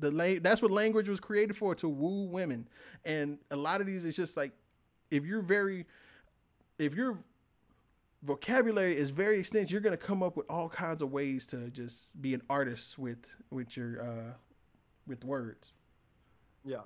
[0.01, 2.68] the la- that's what language was created for to woo women.
[3.05, 4.53] And a lot of these is just like
[5.11, 5.86] if you're very
[6.78, 7.18] if your
[8.23, 12.21] vocabulary is very extensive, you're gonna come up with all kinds of ways to just
[12.21, 14.33] be an artist with with your uh
[15.07, 15.73] with words.
[16.64, 16.83] Yeah.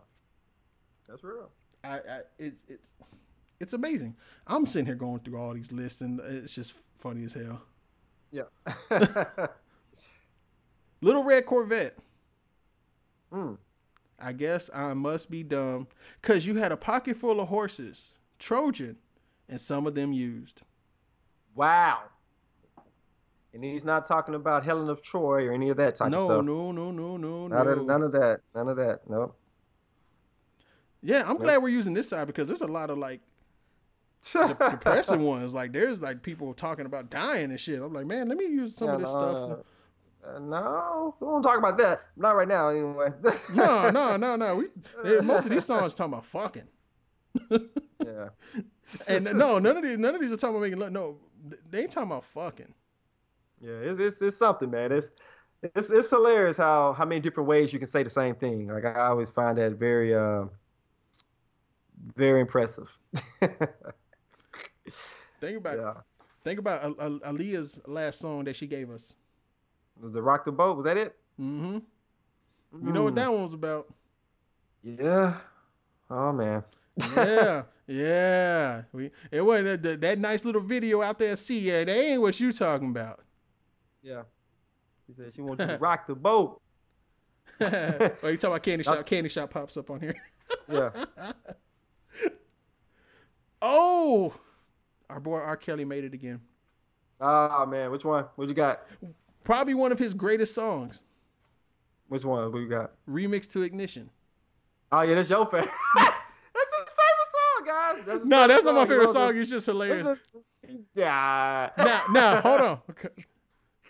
[1.09, 1.51] That's real.
[1.85, 2.93] I, I it's it's
[3.61, 4.17] it's amazing.
[4.47, 7.63] I'm sitting here going through all these lists and it's just funny as hell.
[8.31, 8.45] Yeah.
[11.01, 11.97] Little Red Corvette.
[13.33, 13.59] mm.
[14.19, 15.89] I guess I must be dumb
[16.21, 18.97] because you had a pocket full of horses, Trojan,
[19.49, 20.63] and some of them used.
[21.55, 22.01] Wow.
[23.55, 26.25] And he's not talking about Helen of Troy or any of that type No, of
[26.25, 26.45] stuff.
[26.45, 27.73] no, no, no, no, None, no.
[27.73, 28.41] of, none of that.
[28.55, 29.01] None of that.
[29.09, 29.35] No.
[31.03, 33.21] Yeah, I'm glad we're using this side because there's a lot of like
[34.33, 35.53] de- depressing ones.
[35.53, 37.83] Like there's like people talking about dying and shit.
[37.83, 39.59] I'm like, man, let me use some Yeah, of this no, stuff.
[40.25, 42.03] Uh, no, we won't talk about that.
[42.17, 43.09] Not right now, anyway.
[43.53, 44.57] No, no, no, no.
[44.57, 44.67] We
[45.05, 46.69] they- most of these songs talking about fucking.
[48.05, 48.29] yeah.
[49.09, 50.93] And no, none of these, none of these are talking about making love.
[50.93, 51.17] No,
[51.71, 52.73] they ain't talking about fucking.
[53.61, 54.93] Yeah, it's, it's it's something, man.
[54.93, 55.09] It's
[55.63, 58.69] it's it's hilarious how how many different ways you can say the same thing.
[58.69, 60.45] Like I always find that very uh
[62.17, 62.91] very impressive.
[65.41, 65.95] Think about yeah.
[66.45, 69.15] Think about Al- Al- Aaliyah's last song that she gave us.
[70.03, 70.77] The Rock the Boat?
[70.77, 71.17] Was that it?
[71.41, 71.79] Mm-hmm.
[72.87, 73.17] You know what Mm.
[73.17, 73.87] that one was about?
[74.83, 75.37] Yeah.
[76.11, 76.65] Oh man.
[76.99, 78.83] Yeah, yeah.
[78.93, 81.37] We it wasn't that, that nice little video out there.
[81.37, 83.21] See, yeah, that ain't what you talking about.
[84.03, 84.23] Yeah.
[85.07, 86.61] She said she wanted to rock the boat.
[87.61, 89.05] oh, you talking about Candy Shop?
[89.07, 90.15] Candy Shop pops up on here.
[90.69, 90.91] Yeah.
[93.63, 94.35] oh,
[95.11, 95.57] our boy R.
[95.57, 96.41] Kelly made it again.
[97.21, 98.25] Oh man, which one?
[98.37, 98.83] What you got?
[99.45, 101.03] Probably one of his greatest songs,
[102.09, 102.51] Which one?
[102.53, 102.93] What you got?
[103.09, 104.11] remix to Ignition.
[104.91, 105.71] Oh yeah, that's your favorite.
[105.97, 107.92] that's his favorite song, guys.
[108.07, 109.31] That's No, that's not my favorite song.
[109.37, 109.41] it.
[109.41, 110.19] It's just hilarious.
[110.95, 111.71] Yeah.
[111.77, 112.79] now, now, hold on.
[112.91, 113.09] Okay.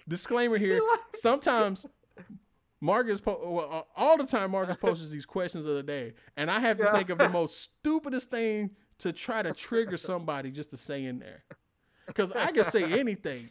[0.08, 0.80] Disclaimer here.
[1.14, 1.86] Sometimes
[2.80, 6.50] Marcus, po- well, uh, all the time Marcus posts these questions of the day, and
[6.50, 6.92] I have to Yeah.
[6.96, 11.18] think of the most stupidest thing to try to trigger somebody just to say in
[11.20, 11.44] there,
[12.06, 13.48] because I can say anything.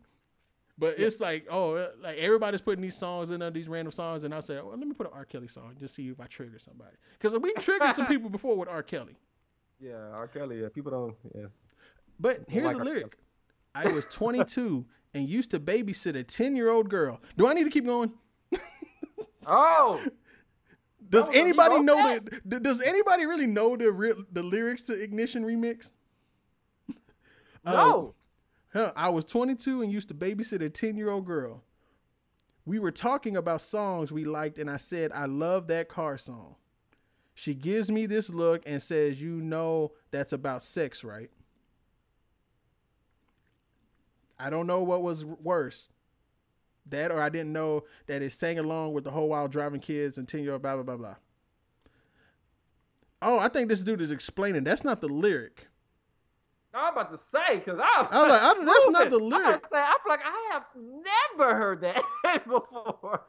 [0.77, 4.23] But it's like, oh, uh, like everybody's putting these songs in there, these random songs,
[4.23, 5.25] and I say, well, let me put an R.
[5.25, 6.95] Kelly song, just see if I trigger somebody.
[7.19, 8.81] Because we triggered some people before with R.
[8.83, 9.15] Kelly.
[9.81, 10.27] Yeah, R.
[10.27, 10.61] Kelly.
[10.61, 11.15] Yeah, people don't.
[11.35, 11.47] Yeah.
[12.19, 13.17] But here's like the lyric:
[13.75, 17.19] I was 22 and used to babysit a 10 year old girl.
[17.37, 18.11] Do I need to keep going?
[19.47, 19.99] Oh.
[21.09, 22.29] Does was a- you anybody know that?
[22.45, 22.59] the?
[22.59, 25.91] Does anybody really know the real the lyrics to Ignition remix?
[26.89, 26.93] Uh,
[27.65, 28.13] No.
[28.71, 31.63] Huh, I was 22 and used to babysit a 10 year old girl.
[32.65, 36.55] We were talking about songs we liked, and I said, I love that car song.
[37.35, 41.29] She gives me this look and says, You know that's about sex, right?
[44.39, 45.87] I don't know what was worse.
[46.89, 50.17] That or I didn't know that it sang along with the whole while driving kids
[50.17, 51.15] and 10 year old blah, blah, blah, blah.
[53.21, 54.63] Oh, I think this dude is explaining.
[54.63, 55.67] That's not the lyric.
[56.73, 58.07] I'm about to say because I.
[58.09, 59.61] I was like, I don't- that's not the I'm about lyric.
[59.63, 60.63] to say, I feel like I have
[61.37, 62.01] never heard that
[62.47, 63.21] before.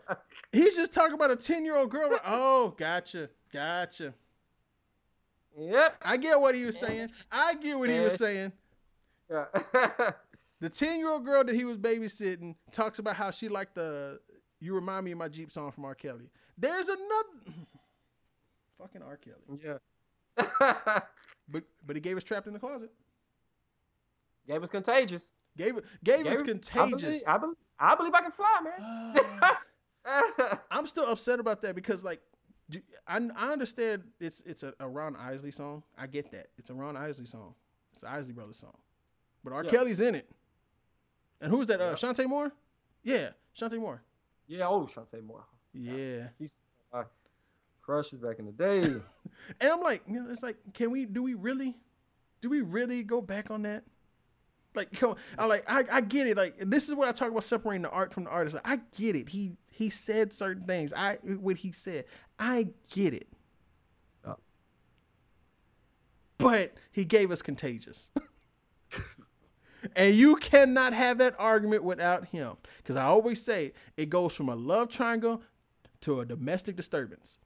[0.52, 2.10] He's just talking about a 10 year old girl.
[2.24, 3.28] Oh, gotcha.
[3.52, 4.14] Gotcha.
[5.58, 5.96] Yep.
[6.02, 7.10] I get what he was saying.
[7.30, 8.52] I get what he was saying.
[9.30, 9.44] Yeah.
[10.60, 14.20] The 10 year old girl that he was babysitting talks about how she liked the
[14.60, 15.94] You Remind Me of My Jeep song from R.
[15.94, 16.30] Kelly.
[16.56, 17.28] There's another.
[18.78, 19.16] Fucking R.
[19.18, 19.60] Kelly.
[19.64, 21.00] yeah.
[21.48, 22.90] But, but he gave us Trapped in the Closet.
[24.46, 25.32] Game is contagious.
[25.56, 27.22] Gave, gave us Game- Contagious.
[27.26, 28.60] I believe, I believe, I believe I can fly,
[30.04, 30.56] man.
[30.70, 32.20] I'm still upset about that because like
[33.06, 35.82] I, I understand it's it's a, a Ron Isley song.
[35.96, 36.48] I get that.
[36.58, 37.54] It's a Ron Isley song.
[37.92, 38.76] It's an Isley Brothers song.
[39.44, 39.64] But R.
[39.64, 39.70] Yeah.
[39.70, 40.28] Kelly's in it.
[41.40, 41.80] And who's that?
[41.80, 42.52] Uh, Chanté Moore?
[43.02, 44.00] Yeah, Chanté Moore.
[44.46, 45.44] yeah, oh, Chanté Moore.
[45.72, 46.28] Yeah.
[46.38, 46.56] He's
[47.82, 48.94] crushes back in the day.
[49.60, 51.04] And I'm like, you know, it's like, can we?
[51.04, 51.76] Do we really?
[52.40, 53.82] Do we really go back on that?
[54.74, 55.16] Like, come on.
[55.38, 56.36] I like, I, I get it.
[56.36, 58.54] Like, this is what I talk about separating the art from the artist.
[58.54, 59.28] Like, I get it.
[59.28, 60.92] He he said certain things.
[60.92, 62.04] I what he said.
[62.38, 63.28] I get it.
[64.26, 64.34] Yeah.
[66.38, 68.10] But he gave us Contagious.
[69.96, 72.56] and you cannot have that argument without him.
[72.78, 75.42] Because I always say it goes from a love triangle
[76.02, 77.38] to a domestic disturbance.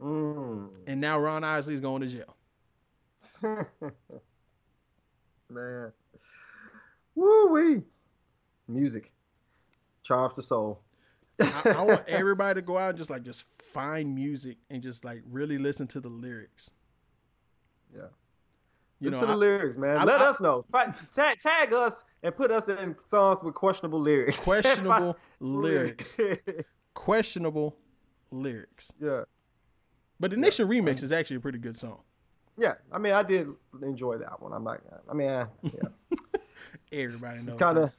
[0.00, 0.68] Mm.
[0.86, 2.36] And now Ron Isley's going to jail.
[5.50, 5.92] Man.
[7.14, 7.82] Woo wee.
[8.68, 9.12] Music.
[10.02, 10.80] Charms the soul.
[11.40, 15.04] I, I want everybody to go out and just like just find music and just
[15.04, 16.70] like really listen to the lyrics.
[17.94, 18.02] Yeah.
[19.00, 19.98] You Listen know, to the I- lyrics, man.
[19.98, 20.64] I- Let us know.
[21.14, 24.38] Tag, tag us and put us in songs with questionable lyrics.
[24.44, 26.16] questionable lyrics.
[26.94, 27.76] Questionable
[28.30, 28.92] lyrics.
[28.98, 29.22] yeah.
[30.18, 31.98] But the Ignition remix is actually a pretty good song.
[32.58, 32.74] Yeah.
[32.92, 33.48] I mean, I did
[33.82, 34.52] enjoy that one.
[34.52, 34.80] I'm not,
[35.10, 35.70] I mean, uh, yeah.
[36.92, 37.46] Everybody knows.
[37.48, 37.92] it's kind of,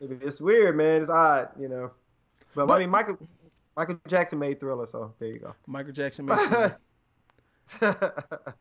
[0.00, 1.00] it's weird, man.
[1.00, 1.90] It's odd, you know.
[2.54, 3.18] But, But- I mean, Michael,
[3.76, 5.54] Michael Jackson made Thriller, so there you go.
[5.66, 6.38] Michael Jackson made
[7.68, 8.14] Thriller.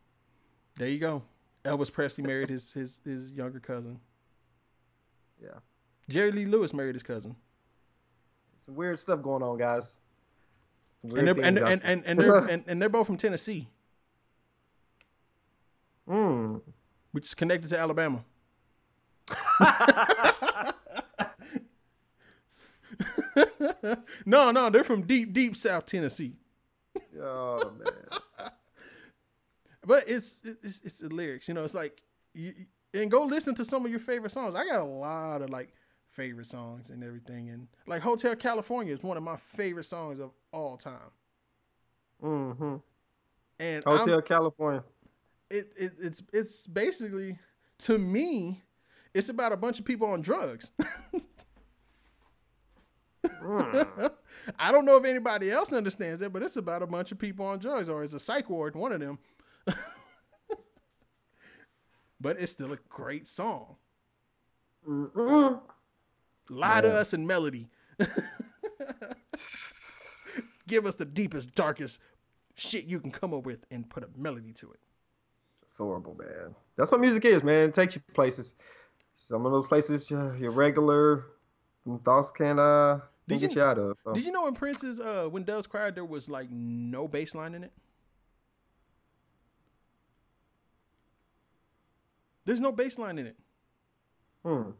[0.77, 1.23] There you go.
[1.65, 3.99] Elvis Presley married his his his younger cousin.
[5.41, 5.57] Yeah.
[6.07, 7.35] Jerry Lee Lewis married his cousin.
[8.57, 9.99] Some weird stuff going on, guys.
[11.01, 13.67] And they're, and, and, and, and, they're, and, and they're both from Tennessee,
[16.07, 16.61] Mm.
[17.11, 18.23] which is connected to Alabama.
[24.25, 26.33] no, no, they're from deep, deep South Tennessee.
[27.21, 28.51] oh man.
[29.85, 31.63] But it's it's it's the lyrics, you know.
[31.63, 32.01] It's like
[32.33, 32.53] you,
[32.93, 34.53] and go listen to some of your favorite songs.
[34.53, 35.69] I got a lot of like
[36.11, 40.31] favorite songs and everything, and like Hotel California is one of my favorite songs of
[40.51, 41.09] all time.
[42.21, 42.75] Mm-hmm.
[43.61, 44.83] And Hotel I'm- California.
[45.49, 47.37] It, it it's it's basically
[47.79, 48.63] to me,
[49.13, 50.71] it's about a bunch of people on drugs.
[53.41, 54.11] Mm.
[54.59, 57.45] I don't know if anybody else understands it, but it's about a bunch of people
[57.45, 59.19] on drugs, or it's a psych ward, one of them.
[62.21, 63.75] but it's still a great song.
[64.87, 65.59] Mm-mm.
[66.49, 67.67] Lie to us in melody.
[70.67, 71.99] Give us the deepest, darkest
[72.55, 74.79] shit you can come up with and put a melody to it.
[75.77, 76.55] It's horrible, man.
[76.75, 77.69] That's what music is, man.
[77.69, 78.55] It takes you places.
[79.15, 81.25] Some of those places your regular
[82.03, 83.95] thoughts can uh Did get you- you out of.
[84.03, 84.13] So.
[84.13, 87.53] Did you know in Prince's uh when Doves Cried there was like no bass line
[87.53, 87.71] in it?
[92.45, 93.35] There's no bass line in it.
[94.43, 94.71] Hmm.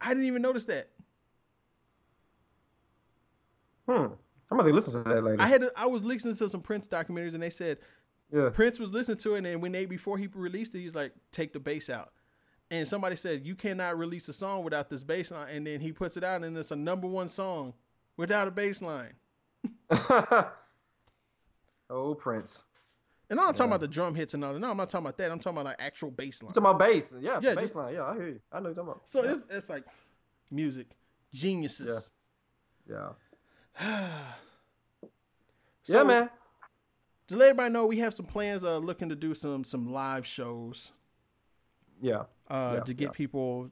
[0.00, 0.88] I didn't even notice that.
[3.88, 4.06] Hmm.
[4.50, 5.40] I'm gonna listen to that later.
[5.40, 7.78] I had to, I was listening to some Prince documentaries and they said
[8.32, 8.48] yeah.
[8.52, 11.52] Prince was listening to it and when they before he released it he's like take
[11.52, 12.12] the bass out.
[12.70, 15.92] And somebody said you cannot release a song without this bass line and then he
[15.92, 17.74] puts it out and it's a number 1 song
[18.16, 19.12] without a bass line.
[21.90, 22.62] oh, Prince.
[23.30, 23.76] And I'm not talking Yeah.
[23.76, 24.58] about the drum hits and all that.
[24.58, 25.30] No, I'm not talking about that.
[25.30, 26.52] I'm talking about like actual bass line.
[26.52, 27.14] Talking about bass?
[27.20, 27.94] Yeah, Yeah, bass line.
[27.94, 28.40] Yeah, I hear you.
[28.52, 29.08] I know what you're talking about.
[29.08, 29.30] So yeah.
[29.32, 29.84] it's it's like
[30.50, 30.88] music,
[31.32, 32.10] geniuses.
[32.88, 33.10] yeah.
[35.82, 36.30] so, yeah, man.
[37.28, 38.64] To let everybody know, we have some plans.
[38.64, 40.92] Uh, looking to do some some live shows.
[42.00, 42.24] Yeah.
[42.48, 43.10] Uh, Yeah, to get yeah.
[43.12, 43.70] people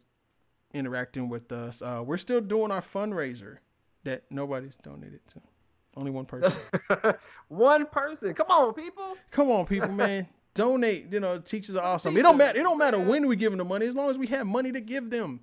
[0.72, 1.82] interacting with us.
[1.82, 3.58] Uh, we're still doing our fundraiser
[4.04, 5.40] that nobody's donated to.
[5.94, 6.50] Only one person.
[7.48, 8.32] One person.
[8.32, 9.14] Come on, people.
[9.30, 10.26] Come on, people, man.
[10.54, 11.12] Donate.
[11.12, 12.16] You know, teachers are awesome.
[12.16, 12.58] It don't matter.
[12.58, 13.08] It don't matter man.
[13.08, 15.40] when we give them the money, as long as we have money to give them.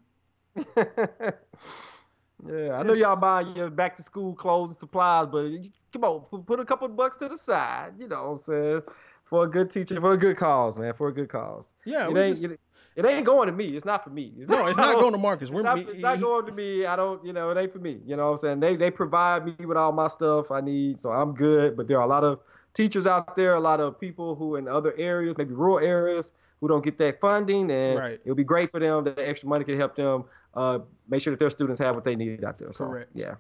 [0.75, 6.03] yeah, I know y'all buying your back to school clothes and supplies, but you- come
[6.03, 7.93] on, put a couple bucks to the side.
[7.99, 8.81] You know what I'm saying?
[9.25, 10.93] For a good teacher, for a good cause, man.
[10.93, 11.73] For a good cause.
[11.85, 12.41] Yeah, it ain't.
[12.41, 12.59] just- it,
[12.95, 13.67] it ain't going to me.
[13.77, 14.33] It's not for me.
[14.35, 15.49] no, it's not going to Marcus.
[15.51, 16.85] We're It's not, me- it's not going to me.
[16.85, 17.99] I don't, you know, it ain't for me.
[18.05, 18.59] You know what I'm saying?
[18.59, 21.77] They they provide me with all my stuff I need, so I'm good.
[21.77, 22.39] But there are a lot of
[22.73, 26.67] teachers out there, a lot of people who in other areas, maybe rural areas, who
[26.67, 28.19] don't get that funding, and Right.
[28.25, 29.05] it would be great for them.
[29.05, 30.25] That extra money could help them
[30.55, 32.73] uh, make sure that their students have what they need out there.
[32.73, 33.11] So, Correct.
[33.13, 33.35] Yeah.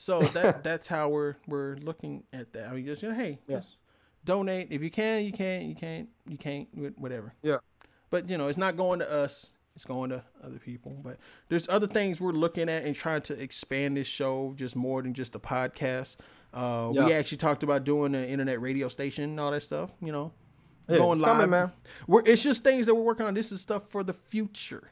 [0.00, 2.68] So that that's how we're we're looking at that.
[2.68, 3.58] I mean, just you know, hey, Yeah.
[3.58, 3.76] just
[4.24, 5.24] donate if you can.
[5.24, 5.64] You can't.
[5.64, 6.08] You can't.
[6.26, 6.68] You can't.
[6.98, 7.34] Whatever.
[7.42, 7.58] Yeah.
[8.08, 9.50] But you know, it's not going to us.
[9.76, 10.96] It's going to other people.
[11.04, 11.18] But
[11.50, 15.12] there's other things we're looking at and trying to expand this show just more than
[15.12, 16.16] just a podcast.
[16.54, 19.90] Uh, We actually talked about doing an internet radio station and all that stuff.
[20.00, 20.32] You know,
[20.88, 21.32] Yeah, going it's live.
[21.34, 21.72] coming, man.
[22.08, 23.34] We're, it's just things that we're working on.
[23.34, 24.90] This is stuff for the future.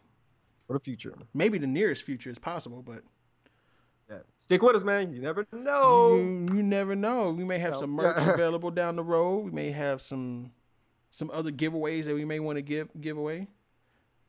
[0.67, 1.15] For the future.
[1.35, 3.03] Maybe the nearest future is possible, but
[4.11, 4.19] Yeah.
[4.39, 5.13] Stick with us, man.
[5.13, 6.15] You never know.
[6.17, 7.31] You, you never know.
[7.31, 7.81] We may have No.
[7.81, 9.45] some merch available down the road.
[9.45, 10.51] We may have some
[11.11, 13.49] some other giveaways that we may want to give give away.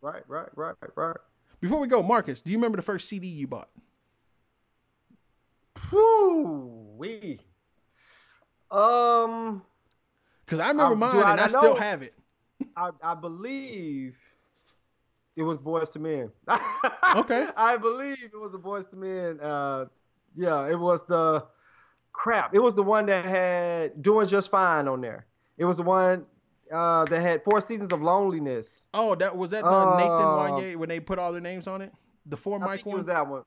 [0.02, 1.16] Right, right, right, right.
[1.62, 3.70] Before we go, Marcus, do you remember the first CD you bought?
[5.90, 7.40] Whew, we.
[8.72, 9.62] Um,
[10.46, 12.14] Because I remember Um, mine I- and I, I still have it.
[12.76, 14.18] I, I believe
[15.40, 16.32] it was Boyz II Men.
[17.16, 17.48] Okay.
[17.58, 19.40] I believe it was a Boyz II Men.
[19.40, 19.86] Uh,
[20.36, 21.46] yeah, it was the
[22.12, 22.54] crap.
[22.54, 25.26] It was the one that had "Doing Just Fine" on there.
[25.58, 26.26] It was the one
[26.72, 28.90] uh, that had Four Seasons of Loneliness.
[28.94, 31.82] Oh, that was that the Uh, Nathan Wanya when they put all their names on
[31.82, 31.94] it?
[32.26, 32.98] The four I mic think it one?
[32.98, 33.44] was that one.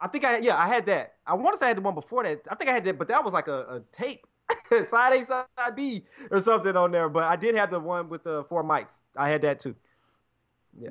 [0.00, 1.16] I think I yeah I had that.
[1.26, 2.40] I want to say I had the one before that.
[2.50, 4.26] I think I had that, but that was like a, a tape,
[4.86, 7.10] side A, side B, or something on there.
[7.10, 9.02] But I did have the one with the four mics.
[9.14, 9.76] I had that too.
[10.78, 10.90] Yeah,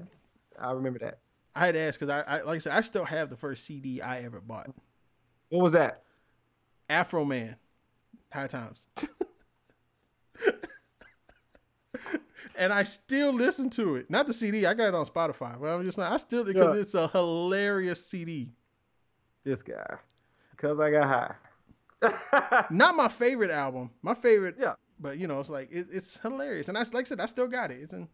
[0.60, 1.20] I remember that.
[1.56, 3.66] I had to ask because I, I like I said, I still have the first
[3.66, 4.70] CD I ever bought.
[5.50, 6.04] What was that?
[6.90, 7.56] Afroman.
[8.32, 8.88] High times.
[12.56, 14.10] and I still listen to it.
[14.10, 14.66] Not the CD.
[14.66, 15.60] I got it on Spotify.
[15.60, 16.82] But I'm just like, I still because Yeah.
[16.82, 18.50] it's a hilarious CD.
[19.44, 19.96] This guy,
[20.52, 21.36] because I got
[22.02, 22.66] high.
[22.70, 23.90] Not my favorite album.
[24.02, 24.56] My favorite.
[24.60, 24.74] Yeah.
[25.00, 27.48] But you know, it's like it, it's hilarious, and I like I said, I still
[27.48, 27.80] got it.
[27.82, 28.08] It's in.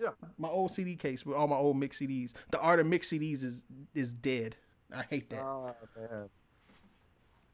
[0.00, 0.08] Yeah.
[0.38, 2.32] My old CD case with all my old mix CDs.
[2.50, 3.64] The art of mix CDs is
[3.94, 4.56] is dead.
[4.94, 5.40] I hate that.
[5.42, 6.28] oh man,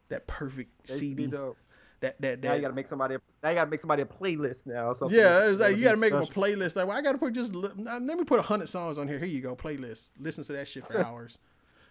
[0.08, 1.36] that perfect They used to be CD.
[1.36, 1.56] dope.
[2.00, 3.16] That that Now you gotta make somebody.
[3.42, 4.88] Now you gotta make somebody a playlist now.
[4.88, 5.18] Or something.
[5.18, 6.76] Yeah, it's like you got to make them a playlist.
[6.76, 9.18] Like, well, I got to put just let me put a hundred songs on here.
[9.18, 10.12] Here you go, playlist.
[10.18, 11.38] Listen to that shit for hours.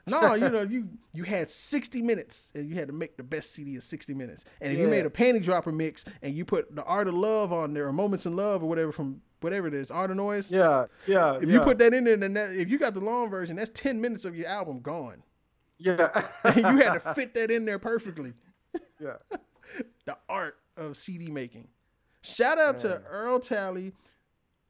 [0.08, 3.52] No, you know you you had sixty minutes and you had to make the best
[3.52, 4.46] CD of sixty minutes.
[4.62, 7.54] And if you made a panty dropper mix and you put the Art of Love
[7.54, 10.52] on there or Moments in Love or whatever from whatever it is, Art of Noise.
[10.52, 11.36] Yeah, yeah.
[11.36, 13.56] If yeah, you put that in there, then that, if you got the long version,
[13.56, 15.24] that's ten minutes of your album gone.
[15.78, 18.34] yeah, And you had to fit that in there perfectly.
[19.00, 19.16] yeah.
[20.06, 21.68] The art of CD making.
[22.24, 22.94] Shout out Man.
[22.94, 23.94] to Earl Talley,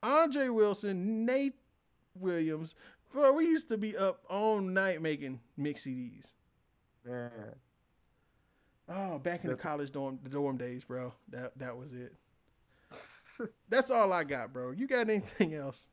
[0.03, 1.55] Andre Wilson, Nate
[2.15, 2.75] Williams.
[3.13, 6.33] Bro, we used to be up all night making mix CDs.
[7.05, 7.31] Man.
[8.89, 11.13] Oh, back in the college dorm the dorm days, bro.
[11.29, 12.13] That that was it.
[13.69, 14.71] That's all I got, bro.
[14.71, 15.87] You got anything else?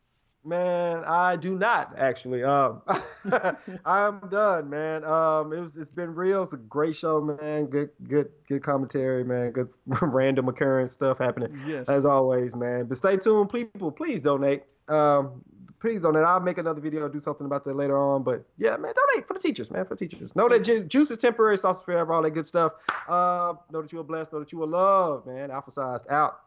[0.45, 2.45] Man, I do not actually.
[2.45, 2.81] Um,
[3.85, 5.03] I'm done, man.
[5.05, 6.45] Um, it was it's been real.
[6.45, 7.67] It's a great show, man.
[7.67, 9.51] Good, good, good commentary, man.
[9.51, 11.89] Good random occurrence stuff happening Yes.
[11.89, 12.85] as always, man.
[12.85, 13.91] But stay tuned, people.
[13.91, 14.63] Please donate.
[14.89, 15.43] Um,
[15.81, 16.23] please donate.
[16.23, 18.23] I'll make another video, do something about that later on.
[18.23, 19.85] But yeah, man, donate for the teachers, man.
[19.85, 20.37] For the teachers.
[20.37, 22.71] Know that ju- juice is temporary, sauce is forever, all that good stuff.
[23.09, 24.33] Uh, know that you are blessed.
[24.33, 25.51] Know that you are loved, man.
[25.51, 26.39] Alpha sized out.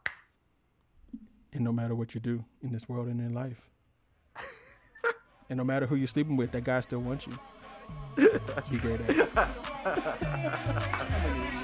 [1.52, 3.60] And no matter what you do in this world and in life,
[5.50, 7.38] and no matter who you're sleeping with, that guy still wants you.
[8.70, 9.28] Be great at it.